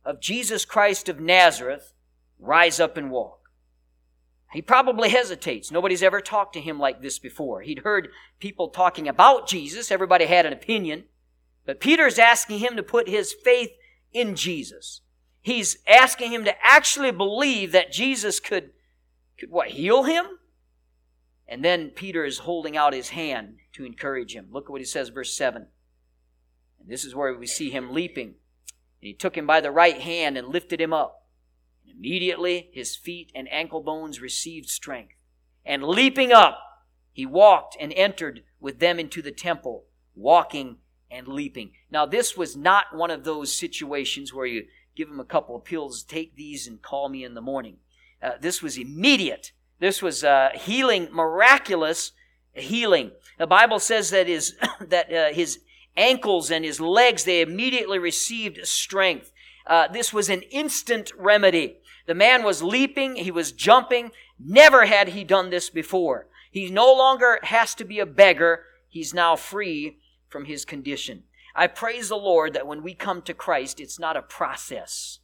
of 0.04 0.20
Jesus 0.20 0.66
Christ 0.66 1.08
of 1.08 1.22
Nazareth, 1.22 1.94
rise 2.40 2.80
up 2.80 2.98
and 2.98 3.12
walk. 3.12 3.38
He 4.54 4.62
probably 4.62 5.10
hesitates. 5.10 5.72
Nobody's 5.72 6.04
ever 6.04 6.22
talked 6.22 6.54
to 6.54 6.62
him 6.62 6.80
like 6.80 7.02
this 7.02 7.20
before. 7.20 7.62
He'd 7.62 7.80
heard 7.80 8.10
people 8.40 8.70
talking 8.70 9.08
about 9.08 9.48
Jesus, 9.48 9.92
everybody 9.92 10.26
had 10.26 10.46
an 10.46 10.54
opinion. 10.54 11.04
But 11.66 11.82
Peter's 11.82 12.18
asking 12.18 12.60
him 12.60 12.78
to 12.78 12.84
put 12.84 13.10
his 13.10 13.34
faith 13.34 13.72
in 14.14 14.36
Jesus. 14.36 15.02
He's 15.42 15.78
asking 15.86 16.32
him 16.32 16.46
to 16.46 16.56
actually 16.66 17.12
believe 17.12 17.74
that 17.74 17.92
Jesus 17.92 18.40
could, 18.40 18.72
could 19.38 19.50
what, 19.50 19.70
heal 19.70 20.04
him? 20.04 20.26
And 21.48 21.64
then 21.64 21.90
Peter 21.90 22.26
is 22.26 22.40
holding 22.40 22.76
out 22.76 22.94
his 22.94 23.10
hand 23.10 23.58
to 23.74 23.86
encourage 23.86 24.34
him. 24.34 24.48
Look 24.52 24.66
at 24.66 24.72
what 24.72 24.82
he 24.82 24.86
says, 24.86 25.10
verse 25.10 25.36
7. 25.36 25.68
And 26.80 26.90
this 26.90 27.06
is 27.06 27.16
where 27.16 27.34
we 27.38 27.48
see 27.48 27.70
him 27.70 27.94
leaping. 27.94 28.28
And 28.28 28.36
he 29.02 29.14
took 29.14 29.38
him 29.38 29.48
by 29.48 29.62
the 29.62 29.72
right 29.72 30.00
hand 30.00 30.38
and 30.38 30.48
lifted 30.48 30.82
him 30.82 30.94
up. 30.94 31.27
Immediately 31.98 32.70
his 32.74 32.96
feet 32.96 33.32
and 33.34 33.52
ankle 33.52 33.82
bones 33.82 34.22
received 34.22 34.70
strength. 34.70 35.16
And 35.66 35.84
leaping 35.84 36.32
up, 36.32 36.60
he 37.12 37.26
walked 37.26 37.76
and 37.80 37.92
entered 37.94 38.44
with 38.60 38.80
them 38.80 39.00
into 39.00 39.22
the 39.22 39.32
temple, 39.32 39.86
walking 40.16 40.78
and 41.10 41.28
leaping. 41.28 41.72
Now, 41.90 42.06
this 42.06 42.38
was 42.38 42.56
not 42.56 42.96
one 42.96 43.12
of 43.12 43.24
those 43.24 43.58
situations 43.58 44.34
where 44.34 44.46
you 44.46 44.66
give 44.96 45.10
him 45.10 45.20
a 45.20 45.26
couple 45.26 45.56
of 45.56 45.64
pills, 45.64 46.04
take 46.04 46.36
these 46.36 46.68
and 46.68 46.82
call 46.82 47.10
me 47.10 47.24
in 47.24 47.34
the 47.34 47.42
morning. 47.42 47.78
Uh, 48.22 48.32
this 48.40 48.62
was 48.62 48.78
immediate. 48.78 49.52
This 49.80 50.02
was 50.02 50.24
uh, 50.24 50.50
healing, 50.54 51.10
miraculous 51.12 52.12
healing. 52.54 53.12
The 53.38 53.48
Bible 53.48 53.80
says 53.80 54.10
that 54.10 54.28
his, 54.28 54.56
that 54.82 55.14
uh, 55.14 55.34
his 55.34 55.60
ankles 55.96 56.52
and 56.52 56.66
his 56.66 56.80
legs, 56.80 57.24
they 57.24 57.42
immediately 57.42 58.00
received 58.00 58.66
strength. 58.68 59.32
Uh, 59.68 59.88
this 59.88 60.14
was 60.14 60.30
an 60.30 60.42
instant 60.44 61.12
remedy. 61.18 61.78
The 62.06 62.16
man 62.16 62.44
was 62.44 62.64
leaping, 62.64 63.18
he 63.18 63.32
was 63.32 63.52
jumping. 63.52 64.12
Never 64.40 64.86
had 64.86 65.10
he 65.10 65.24
done 65.24 65.50
this 65.50 65.70
before. 65.70 66.28
He 66.52 66.70
no 66.70 66.94
longer 66.94 67.40
has 67.44 67.76
to 67.76 67.84
be 67.84 68.00
a 68.00 68.06
beggar. 68.06 68.64
He's 68.88 69.14
now 69.14 69.36
free 69.36 70.00
from 70.30 70.46
his 70.46 70.64
condition. 70.64 71.24
I 71.54 71.68
praise 71.68 72.10
the 72.10 72.16
Lord 72.16 72.54
that 72.54 72.68
when 72.68 72.84
we 72.84 72.94
come 72.94 73.22
to 73.24 73.34
Christ, 73.34 73.80
it's 73.80 74.00
not 74.00 74.16
a 74.16 74.22
process. 74.22 75.20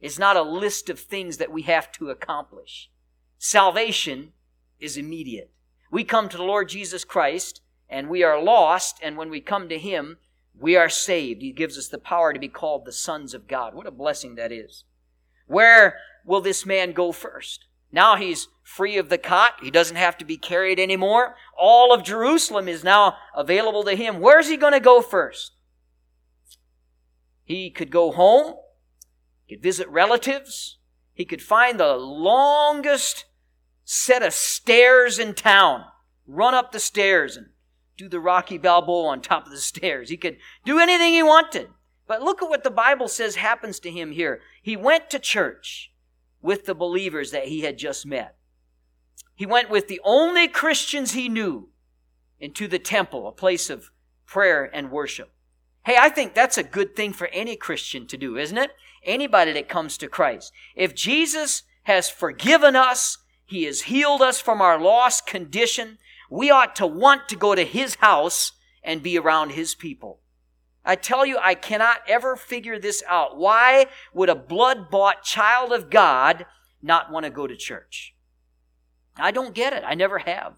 It's 0.00 0.18
not 0.18 0.36
a 0.36 0.42
list 0.42 0.90
of 0.90 1.00
things 1.00 1.38
that 1.38 1.50
we 1.50 1.62
have 1.62 1.90
to 1.92 2.10
accomplish. 2.10 2.90
Salvation 3.38 4.32
is 4.78 4.96
immediate. 4.96 5.50
We 5.90 6.04
come 6.04 6.28
to 6.28 6.36
the 6.36 6.42
Lord 6.44 6.68
Jesus 6.68 7.04
Christ 7.04 7.62
and 7.88 8.08
we 8.08 8.22
are 8.22 8.42
lost, 8.42 8.98
and 9.02 9.16
when 9.16 9.30
we 9.30 9.40
come 9.40 9.68
to 9.68 9.78
Him, 9.78 10.18
we 10.58 10.76
are 10.76 10.88
saved. 10.88 11.42
He 11.42 11.52
gives 11.52 11.76
us 11.76 11.88
the 11.88 11.98
power 11.98 12.32
to 12.32 12.38
be 12.38 12.48
called 12.48 12.84
the 12.84 12.92
sons 12.92 13.34
of 13.34 13.48
God. 13.48 13.74
What 13.74 13.86
a 13.86 13.90
blessing 13.90 14.36
that 14.36 14.52
is. 14.52 14.84
Where 15.46 15.98
will 16.24 16.40
this 16.40 16.64
man 16.64 16.92
go 16.92 17.12
first? 17.12 17.66
Now 17.92 18.16
he's 18.16 18.48
free 18.62 18.96
of 18.96 19.08
the 19.08 19.18
cot. 19.18 19.54
He 19.62 19.70
doesn't 19.70 19.96
have 19.96 20.18
to 20.18 20.24
be 20.24 20.36
carried 20.36 20.80
anymore. 20.80 21.36
All 21.56 21.92
of 21.92 22.02
Jerusalem 22.02 22.68
is 22.68 22.82
now 22.82 23.16
available 23.36 23.84
to 23.84 23.94
him. 23.94 24.20
Where's 24.20 24.48
he 24.48 24.56
going 24.56 24.72
to 24.72 24.80
go 24.80 25.00
first? 25.00 25.52
He 27.44 27.70
could 27.70 27.90
go 27.90 28.10
home. 28.10 28.54
He 29.44 29.54
could 29.54 29.62
visit 29.62 29.88
relatives. 29.88 30.78
He 31.12 31.24
could 31.24 31.42
find 31.42 31.78
the 31.78 31.94
longest 31.94 33.26
set 33.84 34.22
of 34.22 34.32
stairs 34.32 35.18
in 35.18 35.34
town. 35.34 35.84
Run 36.26 36.54
up 36.54 36.72
the 36.72 36.80
stairs 36.80 37.36
and 37.36 37.48
do 37.96 38.08
the 38.08 38.20
Rocky 38.20 38.58
Balboa 38.58 39.08
on 39.08 39.20
top 39.20 39.46
of 39.46 39.52
the 39.52 39.58
stairs. 39.72 40.08
He 40.10 40.16
could 40.16 40.38
do 40.64 40.78
anything 40.78 41.12
he 41.12 41.22
wanted. 41.22 41.68
But 42.06 42.22
look 42.22 42.42
at 42.42 42.50
what 42.50 42.64
the 42.64 42.70
Bible 42.70 43.08
says 43.08 43.36
happens 43.36 43.78
to 43.80 43.90
him 43.90 44.12
here. 44.12 44.40
He 44.60 44.76
went 44.76 45.08
to 45.10 45.18
church 45.18 45.90
with 46.42 46.66
the 46.66 46.74
believers 46.74 47.30
that 47.30 47.48
he 47.48 47.62
had 47.62 47.78
just 47.78 48.04
met. 48.04 48.36
He 49.34 49.46
went 49.46 49.70
with 49.70 49.88
the 49.88 50.00
only 50.04 50.46
Christians 50.46 51.12
he 51.12 51.28
knew 51.28 51.70
into 52.38 52.68
the 52.68 52.78
temple, 52.78 53.26
a 53.26 53.32
place 53.32 53.70
of 53.70 53.90
prayer 54.26 54.70
and 54.74 54.90
worship. 54.90 55.32
Hey, 55.84 55.96
I 55.98 56.08
think 56.08 56.34
that's 56.34 56.58
a 56.58 56.62
good 56.62 56.94
thing 56.94 57.12
for 57.12 57.28
any 57.28 57.56
Christian 57.56 58.06
to 58.08 58.16
do, 58.16 58.36
isn't 58.36 58.56
it? 58.56 58.72
Anybody 59.02 59.52
that 59.52 59.68
comes 59.68 59.98
to 59.98 60.08
Christ. 60.08 60.52
If 60.76 60.94
Jesus 60.94 61.62
has 61.84 62.08
forgiven 62.08 62.76
us, 62.76 63.18
He 63.44 63.64
has 63.64 63.82
healed 63.82 64.22
us 64.22 64.40
from 64.40 64.60
our 64.60 64.80
lost 64.80 65.26
condition, 65.26 65.98
we 66.30 66.50
ought 66.50 66.76
to 66.76 66.86
want 66.86 67.28
to 67.28 67.36
go 67.36 67.54
to 67.54 67.64
His 67.64 67.96
house 67.96 68.52
and 68.82 69.02
be 69.02 69.18
around 69.18 69.50
His 69.50 69.74
people. 69.74 70.20
I 70.84 70.96
tell 70.96 71.24
you, 71.24 71.38
I 71.40 71.54
cannot 71.54 72.00
ever 72.06 72.36
figure 72.36 72.78
this 72.78 73.02
out. 73.08 73.38
Why 73.38 73.86
would 74.12 74.28
a 74.28 74.34
blood 74.34 74.90
bought 74.90 75.22
child 75.22 75.72
of 75.72 75.88
God 75.88 76.44
not 76.82 77.10
want 77.10 77.24
to 77.24 77.30
go 77.30 77.46
to 77.46 77.56
church? 77.56 78.14
I 79.16 79.30
don't 79.30 79.54
get 79.54 79.72
it. 79.72 79.82
I 79.86 79.94
never 79.94 80.18
have. 80.18 80.56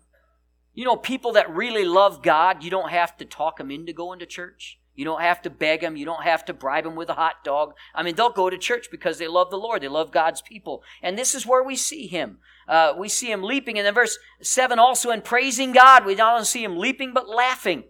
You 0.75 0.85
know, 0.85 0.97
people 0.97 1.33
that 1.33 1.55
really 1.55 1.85
love 1.85 2.23
God, 2.23 2.65
you 2.65 2.71
don't 2.71 2.91
have 2.91 3.17
to 3.19 3.25
talk 3.25 3.59
them 3.59 3.71
into 3.71 3.93
going 3.93 4.19
to 4.19 4.27
church. 4.27 4.81
You 4.97 5.05
don't 5.05 5.21
have 5.21 5.43
to 5.43 5.51
beg 5.51 5.83
them. 5.83 5.97
You 5.97 6.07
don't 6.07 6.25
have 6.25 6.45
to 6.47 6.55
bribe 6.55 6.85
them 6.85 6.97
with 6.97 7.11
a 7.11 7.15
hot 7.15 7.45
dog. 7.45 7.75
I 7.95 8.03
mean, 8.03 8.15
they'll 8.15 8.31
go 8.31 8.49
to 8.49 8.57
church 8.57 8.89
because 8.91 9.19
they 9.19 9.29
love 9.29 9.51
the 9.51 9.59
Lord. 9.59 9.83
They 9.83 9.89
love 9.89 10.11
God's 10.11 10.41
people. 10.41 10.83
And 11.03 11.19
this 11.19 11.35
is 11.35 11.47
where 11.47 11.63
we 11.63 11.77
see 11.77 12.07
him. 12.07 12.39
Uh, 12.67 12.95
we 12.99 13.11
see 13.11 13.31
him 13.31 13.43
leaping. 13.43 13.79
And 13.79 13.87
then 13.87 13.95
verse 13.95 14.19
7 14.41 14.79
also 14.79 15.11
in 15.11 15.21
praising 15.21 15.73
God, 15.73 16.07
we 16.07 16.15
not 16.15 16.33
only 16.33 16.47
see 16.47 16.65
him 16.65 16.79
leaping, 16.79 17.13
but 17.13 17.29
laughing. 17.29 17.85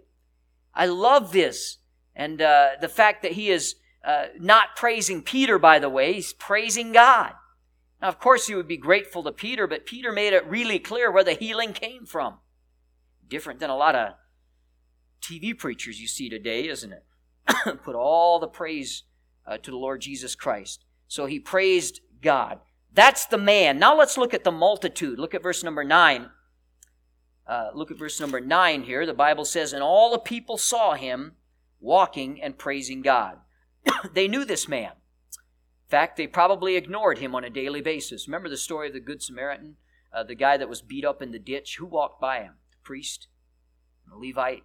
I 0.75 0.87
love 0.87 1.33
this. 1.33 1.79
And 2.15 2.43
uh, 2.43 2.71
the 2.81 2.89
fact 2.89 3.23
that 3.23 3.33
he 3.33 3.51
is 3.51 3.77
uh, 4.05 4.27
not 4.39 4.75
praising 4.75 5.23
Peter, 5.23 5.59
by 5.59 5.79
the 5.79 5.89
way, 5.89 6.15
he's 6.15 6.33
praising 6.33 6.93
God. 6.93 7.35
Now, 8.03 8.09
of 8.09 8.19
course, 8.19 8.49
he 8.49 8.55
would 8.55 8.69
be 8.69 8.77
grateful 8.77 9.23
to 9.23 9.33
Peter, 9.33 9.67
but 9.67 9.87
Peter 9.87 10.11
made 10.13 10.33
it 10.33 10.47
really 10.47 10.79
clear 10.81 11.11
where 11.11 11.25
the 11.25 11.35
healing 11.35 11.73
came 11.73 12.05
from. 12.05 12.39
Different 13.29 13.61
than 13.61 13.71
a 13.71 13.77
lot 13.77 13.95
of 13.95 14.15
TV 15.23 15.57
preachers 15.57 16.01
you 16.01 16.07
see 16.07 16.29
today, 16.29 16.69
isn't 16.69 16.93
it? 16.93 17.05
Put 17.83 17.95
all 17.95 18.39
the 18.39 18.49
praise 18.49 19.05
uh, 19.47 19.59
to 19.59 19.71
the 19.71 19.77
Lord 19.77 20.01
Jesus 20.01 20.35
Christ. 20.35 20.85
So 21.09 21.27
he 21.27 21.39
praised 21.39 22.01
God. 22.23 22.61
That's 22.93 23.27
the 23.27 23.39
man. 23.39 23.79
Now 23.79 23.97
let's 23.97 24.17
look 24.17 24.35
at 24.35 24.45
the 24.45 24.53
multitude. 24.53 25.19
Look 25.19 25.35
at 25.35 25.43
verse 25.43 25.63
number 25.63 25.85
9. 25.85 26.31
Uh, 27.47 27.71
look 27.75 27.91
at 27.91 27.99
verse 27.99 28.19
number 28.19 28.41
9 28.41 28.83
here. 28.83 29.07
The 29.07 29.15
Bible 29.15 29.45
says, 29.45 29.73
And 29.73 29.83
all 29.83 30.11
the 30.11 30.19
people 30.19 30.57
saw 30.57 30.95
him 30.95 31.33
walking 31.79 32.43
and 32.43 32.59
praising 32.59 33.03
God. 33.03 33.39
they 34.15 34.27
knew 34.27 34.45
this 34.45 34.67
man. 34.67 34.93
In 34.93 35.91
fact, 35.91 36.17
they 36.17 36.27
probably 36.27 36.75
ignored 36.75 37.19
him 37.19 37.35
on 37.35 37.45
a 37.45 37.51
daily 37.51 37.81
basis. 37.81 38.27
Remember 38.27 38.49
the 38.49 38.57
story 38.57 38.89
of 38.89 38.95
the 38.95 39.01
Good 39.01 39.23
Samaritan? 39.23 39.77
Uh, 40.13 40.25
the 40.25 40.35
guy 40.35 40.57
that 40.57 40.69
was 40.69 40.83
beat 40.83 41.05
up 41.05 41.23
in 41.23 41.31
the 41.31 41.39
ditch? 41.39 41.77
Who 41.79 41.87
walked 41.87 42.21
by 42.21 42.41
him? 42.41 42.55
The 42.73 42.79
priest? 42.83 43.29
The 44.09 44.17
Levite? 44.17 44.65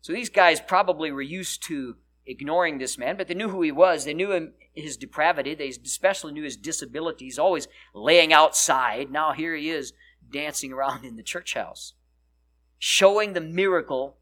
So 0.00 0.12
these 0.12 0.30
guys 0.30 0.60
probably 0.60 1.10
were 1.10 1.22
used 1.22 1.62
to 1.64 1.96
ignoring 2.24 2.78
this 2.78 2.98
man, 2.98 3.16
but 3.16 3.26
they 3.26 3.34
knew 3.34 3.48
who 3.48 3.62
he 3.62 3.72
was. 3.72 4.04
They 4.04 4.14
knew 4.14 4.32
him, 4.32 4.52
his 4.74 4.96
depravity. 4.96 5.54
They 5.54 5.68
especially 5.68 6.32
knew 6.32 6.44
his 6.44 6.56
disabilities, 6.56 7.38
always 7.38 7.68
laying 7.94 8.32
outside. 8.32 9.10
Now 9.10 9.32
here 9.32 9.56
he 9.56 9.70
is 9.70 9.92
dancing 10.30 10.72
around 10.72 11.04
in 11.04 11.16
the 11.16 11.22
church 11.22 11.54
house, 11.54 11.94
showing 12.78 13.32
the 13.32 13.40
miracle 13.40 14.18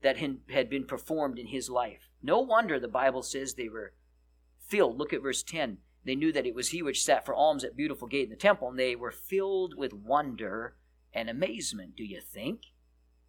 that 0.00 0.16
had 0.16 0.70
been 0.70 0.84
performed 0.84 1.38
in 1.38 1.48
his 1.48 1.68
life. 1.68 2.08
No 2.22 2.40
wonder 2.40 2.80
the 2.80 2.88
Bible 2.88 3.22
says 3.22 3.54
they 3.54 3.68
were 3.68 3.94
filled. 4.60 4.98
Look 4.98 5.12
at 5.12 5.22
verse 5.22 5.42
10. 5.42 5.78
They 6.04 6.14
knew 6.14 6.32
that 6.32 6.46
it 6.46 6.54
was 6.54 6.68
he 6.68 6.82
which 6.82 7.04
sat 7.04 7.26
for 7.26 7.34
alms 7.34 7.64
at 7.64 7.76
beautiful 7.76 8.08
gate 8.08 8.24
in 8.24 8.30
the 8.30 8.36
temple, 8.36 8.68
and 8.68 8.78
they 8.78 8.96
were 8.96 9.10
filled 9.10 9.74
with 9.76 9.92
wonder 9.92 10.76
and 11.12 11.28
amazement. 11.28 11.96
Do 11.96 12.04
you 12.04 12.20
think? 12.20 12.62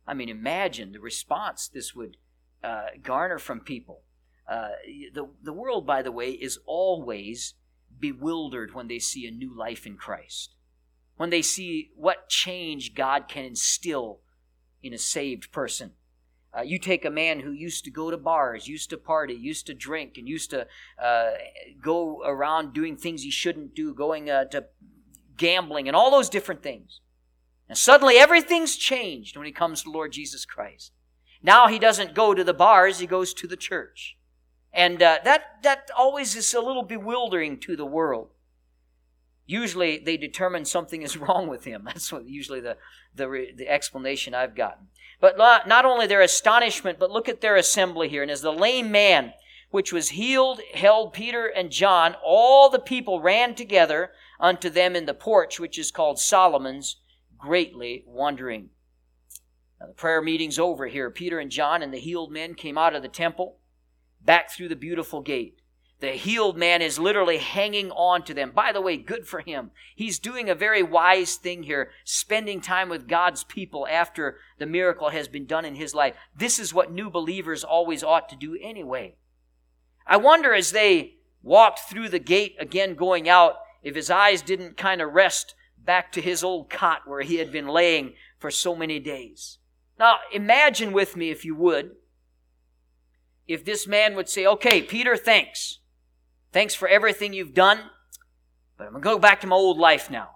I 0.09 0.15
mean, 0.15 0.27
imagine 0.27 0.91
the 0.91 0.99
response 0.99 1.67
this 1.67 1.93
would 1.93 2.17
uh, 2.63 2.87
garner 3.03 3.37
from 3.37 3.59
people. 3.59 4.01
Uh, 4.49 4.69
the, 5.13 5.29
the 5.43 5.53
world, 5.53 5.85
by 5.85 6.01
the 6.01 6.11
way, 6.11 6.31
is 6.31 6.57
always 6.65 7.53
bewildered 7.99 8.73
when 8.73 8.87
they 8.87 8.97
see 8.97 9.27
a 9.27 9.31
new 9.31 9.55
life 9.55 9.85
in 9.85 9.97
Christ. 9.97 10.55
When 11.17 11.29
they 11.29 11.43
see 11.43 11.91
what 11.95 12.27
change 12.27 12.95
God 12.95 13.27
can 13.27 13.45
instill 13.45 14.21
in 14.81 14.95
a 14.95 14.97
saved 14.97 15.51
person. 15.51 15.91
Uh, 16.57 16.61
you 16.61 16.79
take 16.79 17.05
a 17.05 17.11
man 17.11 17.41
who 17.41 17.51
used 17.51 17.83
to 17.83 17.91
go 17.91 18.09
to 18.09 18.17
bars, 18.17 18.67
used 18.67 18.89
to 18.89 18.97
party, 18.97 19.35
used 19.35 19.67
to 19.67 19.75
drink, 19.75 20.17
and 20.17 20.27
used 20.27 20.49
to 20.49 20.65
uh, 20.99 21.29
go 21.79 22.23
around 22.25 22.73
doing 22.73 22.97
things 22.97 23.21
he 23.21 23.29
shouldn't 23.29 23.75
do, 23.75 23.93
going 23.93 24.27
uh, 24.27 24.45
to 24.45 24.65
gambling, 25.37 25.87
and 25.87 25.95
all 25.95 26.09
those 26.09 26.29
different 26.29 26.63
things. 26.63 27.01
And 27.69 27.77
suddenly 27.77 28.17
everything's 28.17 28.75
changed 28.75 29.38
when 29.38 29.45
he 29.45 29.51
comes 29.51 29.84
to 29.84 29.91
Lord 29.91 30.12
Jesus 30.12 30.43
Christ. 30.43 30.91
Now 31.41 31.67
he 31.67 31.79
doesn't 31.79 32.15
go 32.15 32.34
to 32.34 32.43
the 32.43 32.53
bars, 32.53 32.99
he 32.99 33.08
goes 33.08 33.34
to 33.36 33.47
the 33.47 33.55
church. 33.55 34.17
And 34.73 35.01
uh, 35.01 35.19
that, 35.23 35.62
that 35.63 35.89
always 35.95 36.36
is 36.36 36.53
a 36.53 36.62
little 36.62 36.84
bewildering 36.84 37.60
to 37.62 37.75
the 37.75 37.86
world. 37.86 38.29
Usually 39.45 39.99
they 39.99 40.17
determine 40.17 40.65
something 40.65 41.01
is 41.01 41.17
wrong 41.17 41.47
with 41.47 41.63
him. 41.63 41.84
That's 41.86 42.12
what 42.12 42.25
usually 42.25 42.60
the, 42.60 42.77
the, 43.15 43.47
the 43.55 43.69
explanation 43.69 44.34
I've 44.34 44.55
gotten. 44.55 44.88
But 45.21 45.38
not, 45.38 45.67
not 45.67 45.86
only 45.86 46.08
their 46.08 46.21
astonishment, 46.21 46.97
but 46.97 47.12
look 47.12 47.29
at 47.29 47.41
their 47.41 47.55
assembly 47.55 48.10
here. 48.10 48.21
And 48.21 48.32
as 48.32 48.41
the 48.41 48.53
lame 48.53 48.91
man, 48.91 49.34
which 49.69 49.93
was 49.93 50.10
healed, 50.10 50.62
held 50.73 51.13
Peter 51.13 51.45
and 51.45 51.71
John, 51.71 52.15
all 52.23 52.69
the 52.69 52.79
people 52.79 53.21
ran 53.21 53.53
together 53.53 54.12
unto 54.39 54.69
them 54.69 54.95
in 54.95 55.05
the 55.05 55.13
porch, 55.13 55.60
which 55.60 55.77
is 55.77 55.91
called 55.91 56.19
Solomon's, 56.19 56.97
greatly 57.39 58.04
wondering. 58.06 58.69
Now, 59.80 59.88
the 59.88 59.93
prayer 59.93 60.21
meeting's 60.21 60.60
over 60.60 60.88
here. 60.88 61.10
Peter 61.10 61.39
and 61.39 61.49
John 61.49 61.82
and 61.82 61.93
the 61.93 61.99
healed 61.99 62.32
men 62.32 62.54
came 62.54 62.78
out 62.78 62.95
of 62.95 63.02
the 63.02 63.08
temple, 63.08 63.58
back 64.21 64.52
through 64.52 64.67
the 64.67 64.75
beautiful 64.75 65.21
gate. 65.21 65.62
The 66.02 66.12
healed 66.12 66.58
man 66.58 66.82
is 66.82 66.97
literally 66.97 67.39
hanging 67.39 67.91
on 67.91 68.23
to 68.23 68.34
them. 68.34 68.52
By 68.52 68.71
the 68.71 68.80
way, 68.80 68.95
good 68.95 69.28
for 69.28 69.41
him. 69.41 69.71
He's 69.95 70.17
doing 70.17 70.49
a 70.49 70.56
very 70.56 70.82
wise 70.82 71.36
thing 71.36 71.63
here, 71.63 71.91
spending 72.06 72.62
time 72.62 72.88
with 72.88 73.08
God's 73.08 73.43
people 73.43 73.86
after 73.86 74.38
the 74.60 74.65
miracle 74.65 75.10
has 75.10 75.28
been 75.28 75.45
done 75.45 75.65
in 75.65 75.75
his 75.75 75.93
life. 75.93 76.15
This 76.38 76.58
is 76.58 76.73
what 76.73 76.91
new 76.91 77.10
believers 77.10 77.65
always 77.65 78.02
ought 78.02 78.30
to 78.30 78.38
do 78.38 78.58
anyway. 78.62 79.15
I 80.08 80.15
wonder 80.17 80.54
as 80.54 80.71
they 80.71 81.15
walked 81.43 81.80
through 81.80 82.10
the 82.10 82.19
gate 82.19 82.56
again 82.60 82.95
going 82.95 83.28
out, 83.28 83.56
if 83.84 83.95
his 83.95 84.10
eyes 84.10 84.41
didn't 84.41 84.78
kind 84.78 85.02
of 85.02 85.13
rest 85.13 85.54
back 85.89 86.12
to 86.12 86.21
his 86.21 86.43
old 86.43 86.69
cot 86.69 87.08
where 87.08 87.23
he 87.23 87.38
had 87.38 87.52
been 87.52 87.67
laying 87.67 88.13
for 88.38 88.52
so 88.52 88.75
many 88.75 88.99
days. 88.99 89.58
Now, 89.97 90.17
imagine 90.32 90.91
with 90.91 91.15
me, 91.15 91.32
if 91.32 91.43
you 91.43 91.56
would, 91.56 91.95
if 93.47 93.65
this 93.65 93.88
man 93.88 94.15
would 94.15 94.30
say, 94.30 94.45
Okay, 94.45 94.84
Peter, 94.84 95.17
thanks. 95.17 95.80
Thanks 96.52 96.75
for 96.75 96.88
everything 96.88 97.34
you've 97.34 97.56
done, 97.56 97.80
but 98.78 98.84
I'm 98.84 98.91
going 98.91 99.02
to 99.02 99.10
go 99.10 99.17
back 99.17 99.41
to 99.41 99.47
my 99.47 99.56
old 99.56 99.80
life 99.80 100.12
now. 100.12 100.30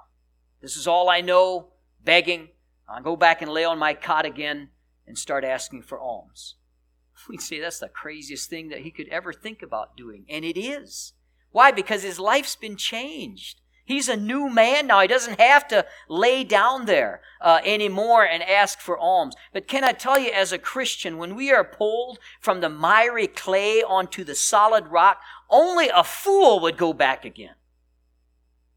This 0.59 0.75
is 0.75 0.87
all 0.87 1.07
I 1.07 1.21
know, 1.21 1.67
begging. 2.03 2.47
I'll 2.89 3.03
go 3.03 3.15
back 3.15 3.43
and 3.43 3.51
lay 3.51 3.63
on 3.63 3.77
my 3.77 3.93
cot 3.93 4.25
again 4.25 4.69
and 5.05 5.19
start 5.19 5.43
asking 5.43 5.83
for 5.83 5.99
alms. 5.99 6.55
We'd 7.29 7.41
say 7.41 7.59
that's 7.59 7.77
the 7.77 7.89
craziest 7.89 8.49
thing 8.49 8.69
that 8.69 8.81
he 8.81 8.89
could 8.89 9.09
ever 9.09 9.31
think 9.31 9.61
about 9.61 9.95
doing. 9.95 10.25
And 10.27 10.43
it 10.43 10.59
is. 10.59 11.13
Why? 11.51 11.69
Because 11.69 12.01
his 12.01 12.17
life's 12.17 12.55
been 12.55 12.75
changed. 12.75 13.59
He's 13.85 14.07
a 14.07 14.15
new 14.15 14.49
man 14.49 14.87
now. 14.87 15.01
He 15.01 15.07
doesn't 15.07 15.41
have 15.41 15.67
to 15.67 15.85
lay 16.07 16.43
down 16.45 16.85
there 16.85 17.21
uh, 17.41 17.59
anymore 17.65 18.23
and 18.23 18.41
ask 18.41 18.79
for 18.79 18.97
alms. 18.97 19.35
But 19.51 19.67
can 19.67 19.83
I 19.83 19.91
tell 19.91 20.17
you, 20.17 20.31
as 20.31 20.53
a 20.53 20.57
Christian, 20.57 21.17
when 21.17 21.35
we 21.35 21.51
are 21.51 21.65
pulled 21.65 22.19
from 22.39 22.61
the 22.61 22.69
miry 22.69 23.27
clay 23.27 23.83
onto 23.83 24.23
the 24.23 24.35
solid 24.35 24.87
rock, 24.87 25.19
only 25.49 25.89
a 25.89 26.03
fool 26.03 26.61
would 26.61 26.77
go 26.77 26.93
back 26.93 27.25
again. 27.25 27.55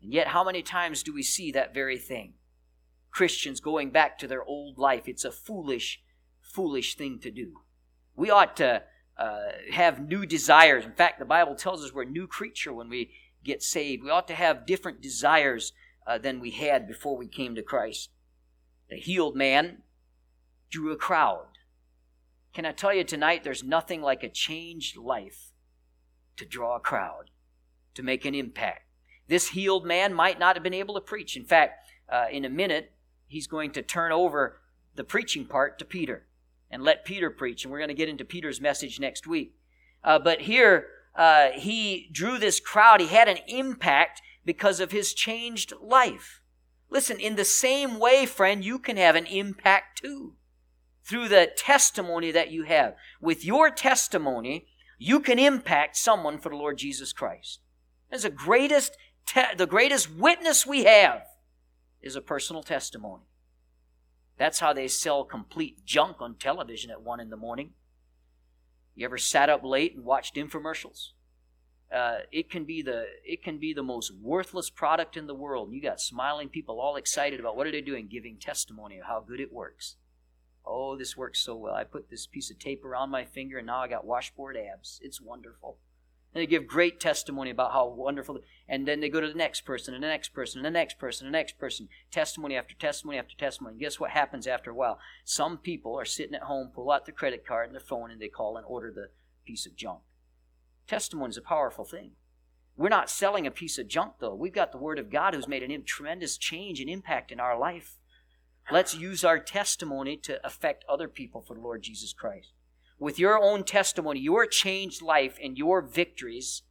And 0.03 0.13
yet, 0.13 0.29
how 0.29 0.43
many 0.43 0.63
times 0.63 1.05
do 1.05 1.15
we 1.15 1.23
see 1.23 1.53
that 1.53 1.73
very 1.73 1.99
thing? 1.99 2.35
Christians 3.13 3.61
going 3.61 3.91
back 3.91 4.19
to 4.19 4.27
their 4.27 4.45
old 4.45 4.77
life. 4.77 5.05
It's 5.07 5.25
a 5.25 5.33
foolish, 5.33 6.03
foolish 6.43 6.97
thing 6.97 7.21
to 7.21 7.31
do. 7.31 7.61
We 8.17 8.31
ought 8.31 8.57
to 8.57 8.83
uh, 9.17 9.39
have 9.73 10.07
new 10.07 10.27
desires. 10.27 10.85
In 10.85 10.93
fact, 10.93 11.19
the 11.19 11.25
Bible 11.25 11.55
tells 11.55 11.85
us 11.85 11.95
we're 11.95 12.03
a 12.03 12.07
new 12.07 12.27
creature 12.27 12.73
when 12.73 12.89
we 12.89 13.13
get 13.47 13.63
saved. 13.63 14.03
We 14.03 14.11
ought 14.11 14.29
to 14.29 14.35
have 14.35 14.67
different 14.67 15.01
desires 15.01 15.73
uh, 16.07 16.19
than 16.19 16.41
we 16.41 16.51
had 16.51 16.87
before 16.87 17.17
we 17.17 17.27
came 17.27 17.55
to 17.55 17.63
Christ. 17.63 18.11
The 18.91 18.97
healed 18.97 19.37
man 19.37 19.83
drew 20.71 20.93
a 20.93 20.97
crowd. 20.97 21.47
Can 22.53 22.67
I 22.67 22.73
tell 22.73 22.95
you 22.95 23.05
tonight, 23.05 23.45
there's 23.45 23.63
nothing 23.63 24.03
like 24.03 24.23
a 24.23 24.29
changed 24.29 24.97
life 24.97 25.53
to 26.37 26.45
draw 26.45 26.77
a 26.77 26.81
crowd, 26.81 27.31
to 27.95 28.03
make 28.03 28.25
an 28.25 28.35
impact. 28.35 28.83
This 29.29 29.49
healed 29.49 29.85
man 29.85 30.15
might 30.15 30.39
not 30.39 30.57
have 30.57 30.63
been 30.63 30.75
able 30.75 30.95
to 30.95 31.01
preach. 31.01 31.37
In 31.37 31.45
fact, 31.45 31.89
uh, 32.09 32.27
in 32.31 32.45
a 32.45 32.51
minute, 32.51 32.93
he's 33.27 33.47
going 33.47 33.73
to 33.73 33.83
turn 33.83 34.13
over 34.13 34.61
the 34.95 35.05
preaching 35.05 35.45
part 35.45 35.79
to 35.79 35.85
Peter 35.85 36.27
and 36.71 36.83
let 36.83 37.05
Peter 37.05 37.31
preach. 37.31 37.65
And 37.65 37.73
we're 37.73 37.79
going 37.79 37.89
to 37.89 37.95
get 37.95 38.09
into 38.09 38.25
Peter's 38.25 38.61
message 38.61 39.01
next 39.01 39.27
week. 39.27 39.55
Uh, 40.05 40.19
but 40.19 40.43
here, 40.43 40.87
uh, 41.17 41.51
he 41.53 42.09
drew 42.13 42.39
this 42.39 42.61
crowd. 42.61 43.01
He 43.01 43.09
had 43.09 43.29
an 43.29 43.39
impact 43.49 44.21
because 44.45 44.81
of 44.81 44.93
his 44.93 45.15
changed 45.15 45.73
life. 45.83 46.43
Listen, 46.89 47.19
in 47.19 47.37
the 47.37 47.45
same 47.45 47.99
way, 47.99 48.27
friend, 48.27 48.65
you 48.65 48.79
can 48.79 48.97
have 48.97 49.17
an 49.17 49.27
impact 49.27 50.03
too 50.03 50.35
through 51.05 51.29
the 51.29 51.51
testimony 51.57 52.31
that 52.31 52.51
you 52.51 52.65
have. 52.65 52.95
With 53.21 53.45
your 53.45 53.71
testimony, 53.71 54.67
you 54.99 55.21
can 55.21 55.39
impact 55.39 55.97
someone 55.97 56.39
for 56.39 56.49
the 56.49 56.57
Lord 56.57 56.79
Jesus 56.79 57.13
Christ. 57.13 57.61
That's 58.11 58.23
the 58.23 58.31
greatest, 58.31 58.97
te- 59.27 59.55
the 59.57 59.67
greatest 59.67 60.11
witness 60.13 60.67
we 60.67 60.85
have 60.85 61.23
is 62.01 62.17
a 62.17 62.21
personal 62.21 62.63
testimony. 62.63 63.25
That's 64.39 64.61
how 64.61 64.73
they 64.73 64.89
sell 64.89 65.25
complete 65.25 65.85
junk 65.85 66.17
on 66.21 66.37
television 66.37 66.91
at 66.91 67.03
one 67.03 67.21
in 67.21 67.31
the 67.31 67.37
morning. 67.37 67.71
You 68.97 69.05
ever 69.05 69.19
sat 69.19 69.51
up 69.51 69.63
late 69.63 69.95
and 69.95 70.05
watched 70.05 70.37
infomercials? 70.37 71.11
Uh, 71.95 72.21
it 72.33 72.51
can 72.51 72.65
be 72.65 72.83
the 72.83 73.05
it 73.25 73.45
can 73.45 73.59
be 73.59 73.73
the 73.73 73.83
most 73.83 74.13
worthless 74.21 74.71
product 74.71 75.17
in 75.17 75.27
the 75.27 75.35
world. 75.35 75.73
You 75.73 75.81
got 75.81 76.01
smiling 76.01 76.49
people 76.49 76.81
all 76.81 76.97
excited 76.97 77.39
about 77.39 77.57
what 77.57 77.67
are 77.67 77.71
they 77.71 77.83
doing, 77.83 78.09
giving 78.09 78.39
testimony 78.39 78.99
of 78.99 79.07
how 79.07 79.21
good 79.21 79.39
it 79.39 79.53
works. 79.53 79.97
Oh, 80.65 80.97
this 80.97 81.17
works 81.17 81.39
so 81.41 81.55
well. 81.55 81.75
I 81.75 81.85
put 81.85 82.11
this 82.11 82.27
piece 82.27 82.51
of 82.51 82.59
tape 82.59 82.85
around 82.85 83.11
my 83.11 83.25
finger 83.25 83.59
and 83.59 83.69
now 83.69 83.83
I 83.83 83.89
got 83.89 84.05
washboard 84.05 84.57
abs. 84.57 84.99
It's 85.03 85.21
wonderful. 85.21 85.79
And 86.37 86.43
they 86.43 86.47
give 86.47 86.67
great 86.67 87.01
testimony 87.01 87.49
about 87.49 87.73
how 87.73 87.89
wonderful. 87.89 88.41
And 88.69 88.87
then 88.87 89.01
they 89.01 89.09
go 89.09 89.23
to 89.23 89.27
the 89.27 89.33
next 89.33 89.63
person, 89.63 89.95
and 89.95 90.05
the 90.05 90.09
next 90.09 90.35
person, 90.35 90.59
and 90.59 90.67
the 90.67 90.79
next 90.79 90.99
person, 90.99 91.27
and 91.27 91.35
the 91.35 91.39
next 91.39 91.59
person. 91.59 91.89
Testimony 92.11 92.57
after 92.57 92.75
testimony 92.75 93.17
after 93.17 93.35
testimony. 93.35 93.73
And 93.73 93.81
guess 93.81 93.99
what 93.99 94.11
happens 94.11 94.47
after 94.47 94.71
a 94.71 94.75
while? 94.75 94.99
Some 95.25 95.57
people 95.57 95.99
are 95.99 96.05
sitting 96.05 96.35
at 96.35 96.43
home, 96.43 96.73
pull 96.75 96.91
out 96.91 97.07
their 97.07 97.15
credit 97.15 97.47
card 97.47 97.69
and 97.69 97.75
their 97.75 97.81
phone, 97.81 98.11
and 98.11 98.21
they 98.21 98.29
call 98.29 98.59
and 98.59 98.67
order 98.67 98.93
the 98.93 99.09
piece 99.47 99.65
of 99.65 99.77
junk. 99.77 100.01
Testimony 100.87 101.31
is 101.31 101.39
a 101.39 101.41
powerful 101.41 101.87
thing. 101.87 102.11
We're 102.77 102.91
not 102.91 103.09
selling 103.09 103.47
a 103.47 103.51
piece 103.51 103.79
of 103.79 103.89
junk, 103.89 104.17
though. 104.21 104.35
We've 104.35 104.53
got 104.53 104.73
the 104.73 104.79
Word 104.79 104.99
of 104.99 105.09
God 105.09 105.33
who's 105.33 105.49
made 105.49 105.63
a 105.63 105.79
tremendous 105.79 106.37
change 106.37 106.83
and 106.83 106.91
impact 106.91 107.33
in 107.33 107.41
our 107.41 107.59
life. 107.59 107.97
Let's 108.71 108.95
use 108.95 109.25
our 109.25 109.39
testimony 109.39 110.19
to 110.19 110.47
affect 110.47 110.85
other 110.87 111.09
people 111.09 111.41
for 111.41 111.55
the 111.55 111.63
Lord 111.63 111.83
Jesus 111.83 112.13
Christ 112.13 112.53
with 112.99 113.19
your 113.19 113.43
own 113.43 113.65
testimony, 113.65 114.21
your 114.21 114.47
changed 114.47 115.03
life, 115.03 115.39
and 115.43 115.59
your 115.59 115.83
victories, 115.83 116.63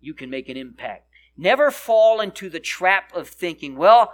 you 0.00 0.14
can 0.14 0.30
make 0.30 0.48
an 0.48 0.56
impact. 0.56 1.08
Never 1.36 1.70
fall 1.70 2.20
into 2.20 2.50
the 2.50 2.60
trap 2.60 3.14
of 3.14 3.28
thinking, 3.28 3.76
well, 3.76 4.12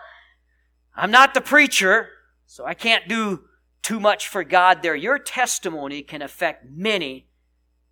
I'm 0.94 1.10
not 1.10 1.34
the 1.34 1.40
preacher, 1.40 2.10
so 2.46 2.64
I 2.64 2.74
can't 2.74 3.08
do 3.08 3.44
too 3.82 3.98
much 3.98 4.28
for 4.28 4.44
God 4.44 4.82
there. 4.82 4.94
Your 4.94 5.18
testimony 5.18 6.02
can 6.02 6.22
affect 6.22 6.66
many 6.70 7.28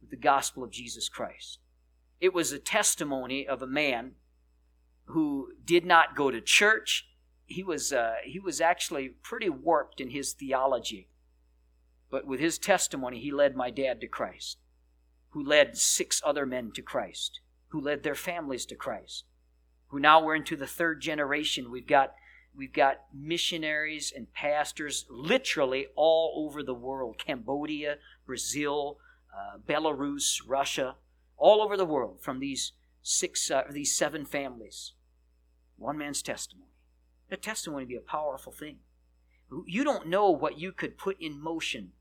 with 0.00 0.10
the 0.10 0.16
gospel 0.16 0.62
of 0.62 0.70
Jesus 0.70 1.08
Christ. 1.08 1.58
It 2.20 2.32
was 2.32 2.52
a 2.52 2.58
testimony 2.58 3.46
of 3.46 3.62
a 3.62 3.66
man 3.66 4.12
who 5.06 5.52
did 5.64 5.84
not 5.84 6.16
go 6.16 6.30
to 6.30 6.40
church. 6.40 7.08
He 7.46 7.62
was, 7.62 7.92
uh, 7.92 8.16
he 8.24 8.38
was 8.38 8.60
actually 8.60 9.08
pretty 9.08 9.48
warped 9.48 10.00
in 10.00 10.10
his 10.10 10.32
theology. 10.32 11.08
But 12.10 12.26
with 12.26 12.40
his 12.40 12.58
testimony, 12.58 13.20
he 13.20 13.30
led 13.30 13.56
my 13.56 13.70
dad 13.70 14.00
to 14.00 14.06
Christ, 14.06 14.58
who 15.30 15.44
led 15.44 15.76
six 15.76 16.22
other 16.24 16.46
men 16.46 16.70
to 16.72 16.82
Christ, 16.82 17.40
who 17.68 17.80
led 17.80 18.02
their 18.02 18.14
families 18.14 18.64
to 18.66 18.76
Christ, 18.76 19.24
who 19.88 19.98
now 19.98 20.22
we're 20.22 20.36
into 20.36 20.56
the 20.56 20.66
third 20.66 21.00
generation. 21.00 21.70
We've 21.70 21.86
got 21.86 22.14
we've 22.54 22.72
got 22.72 23.02
missionaries 23.12 24.12
and 24.14 24.32
pastors 24.32 25.04
literally 25.10 25.88
all 25.94 26.46
over 26.46 26.62
the 26.62 26.74
world 26.74 27.18
Cambodia, 27.18 27.98
Brazil, 28.24 28.98
uh, 29.36 29.58
Belarus, 29.58 30.40
Russia, 30.46 30.96
all 31.36 31.60
over 31.60 31.76
the 31.76 31.84
world 31.84 32.22
from 32.22 32.40
these 32.40 32.72
six, 33.02 33.50
uh, 33.50 33.64
these 33.70 33.94
seven 33.94 34.24
families. 34.24 34.92
One 35.76 35.98
man's 35.98 36.22
testimony. 36.22 36.70
The 37.28 37.36
testimony 37.36 37.82
would 37.82 37.88
be 37.88 37.96
a 37.96 38.00
powerful 38.00 38.52
thing. 38.52 38.78
You 39.66 39.84
don't 39.84 40.08
know 40.08 40.30
what 40.30 40.58
you 40.58 40.72
could 40.72 40.96
put 40.96 41.20
in 41.20 41.40
motion 41.40 41.92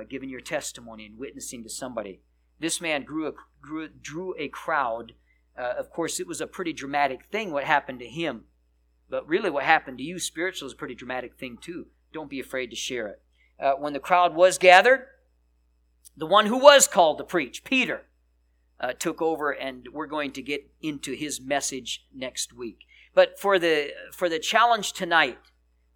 by 0.00 0.04
giving 0.04 0.30
your 0.30 0.40
testimony 0.40 1.04
and 1.04 1.18
witnessing 1.18 1.62
to 1.62 1.68
somebody. 1.68 2.22
This 2.58 2.80
man 2.80 3.04
grew 3.04 3.26
a, 3.26 3.32
grew, 3.60 3.88
drew 3.88 4.34
a 4.38 4.48
crowd. 4.48 5.12
Uh, 5.58 5.74
of 5.78 5.90
course, 5.90 6.18
it 6.18 6.26
was 6.26 6.40
a 6.40 6.46
pretty 6.46 6.72
dramatic 6.72 7.26
thing 7.30 7.52
what 7.52 7.64
happened 7.64 7.98
to 7.98 8.08
him. 8.08 8.44
But 9.10 9.28
really, 9.28 9.50
what 9.50 9.64
happened 9.64 9.98
to 9.98 10.04
you 10.04 10.18
spiritual 10.18 10.68
is 10.68 10.72
a 10.72 10.76
pretty 10.76 10.94
dramatic 10.94 11.36
thing, 11.36 11.58
too. 11.60 11.88
Don't 12.14 12.30
be 12.30 12.40
afraid 12.40 12.68
to 12.68 12.76
share 12.76 13.08
it. 13.08 13.22
Uh, 13.60 13.72
when 13.72 13.92
the 13.92 14.00
crowd 14.00 14.34
was 14.34 14.56
gathered, 14.56 15.04
the 16.16 16.24
one 16.24 16.46
who 16.46 16.56
was 16.56 16.88
called 16.88 17.18
to 17.18 17.24
preach, 17.24 17.62
Peter, 17.62 18.06
uh, 18.80 18.94
took 18.94 19.20
over, 19.20 19.50
and 19.50 19.86
we're 19.92 20.06
going 20.06 20.32
to 20.32 20.40
get 20.40 20.70
into 20.80 21.12
his 21.12 21.42
message 21.42 22.06
next 22.14 22.54
week. 22.54 22.86
But 23.12 23.38
for 23.38 23.58
the 23.58 23.90
for 24.14 24.30
the 24.30 24.38
challenge 24.38 24.94
tonight, 24.94 25.40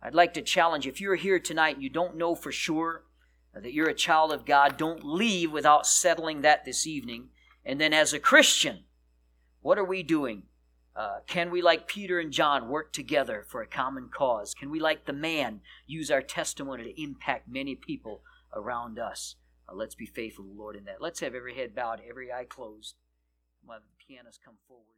I'd 0.03 0.14
like 0.14 0.35
to 0.35 0.43
challenge 0.43 0.87
if 0.87 1.01
you're 1.01 1.14
here 1.14 1.38
tonight 1.38 1.77
and 1.77 1.83
you 1.83 1.88
don't 1.88 2.19
know 2.19 2.35
for 2.35 2.53
sure 2.53 3.05
that 3.61 3.73
you're 3.73 3.88
a 3.88 3.95
child 3.95 4.33
of 4.33 4.45
God, 4.45 4.77
don't 4.77 5.05
leave 5.05 5.53
without 5.53 5.87
settling 5.87 6.43
that 6.43 6.64
this 6.64 6.87
evening. 6.87 7.29
And 7.64 7.81
then 7.81 7.93
as 7.93 8.12
a 8.12 8.19
Christian, 8.19 8.85
what 9.62 9.79
are 9.79 9.85
we 9.85 10.03
doing? 10.03 10.45
Uh, 10.97 11.19
can 11.27 11.51
we, 11.51 11.61
like 11.62 11.88
Peter 11.88 12.21
and 12.21 12.33
John, 12.33 12.69
work 12.69 12.93
together 12.93 13.45
for 13.49 13.62
a 13.62 13.67
common 13.67 14.09
cause? 14.09 14.55
Can 14.55 14.71
we, 14.71 14.79
like 14.79 15.07
the 15.07 15.12
man, 15.12 15.61
use 15.87 16.11
our 16.11 16.23
testimony 16.23 16.85
to 16.85 17.03
impact 17.03 17.49
many 17.49 17.75
people 17.75 18.23
around 18.55 18.99
us? 18.99 19.37
Uh, 19.69 19.75
let's 19.75 19.95
be 19.95 20.07
faithful, 20.07 20.45
to 20.45 20.51
the 20.51 20.57
Lord, 20.57 20.77
in 20.77 20.85
that. 20.85 21.01
Let's 21.01 21.21
have 21.21 21.35
every 21.35 21.57
head 21.57 21.75
bowed, 21.75 22.01
every 22.09 22.33
eye 22.33 22.47
closed. 22.49 22.95
While 23.64 23.81
the 23.81 24.17
come 24.45 24.57
forward. 24.69 24.93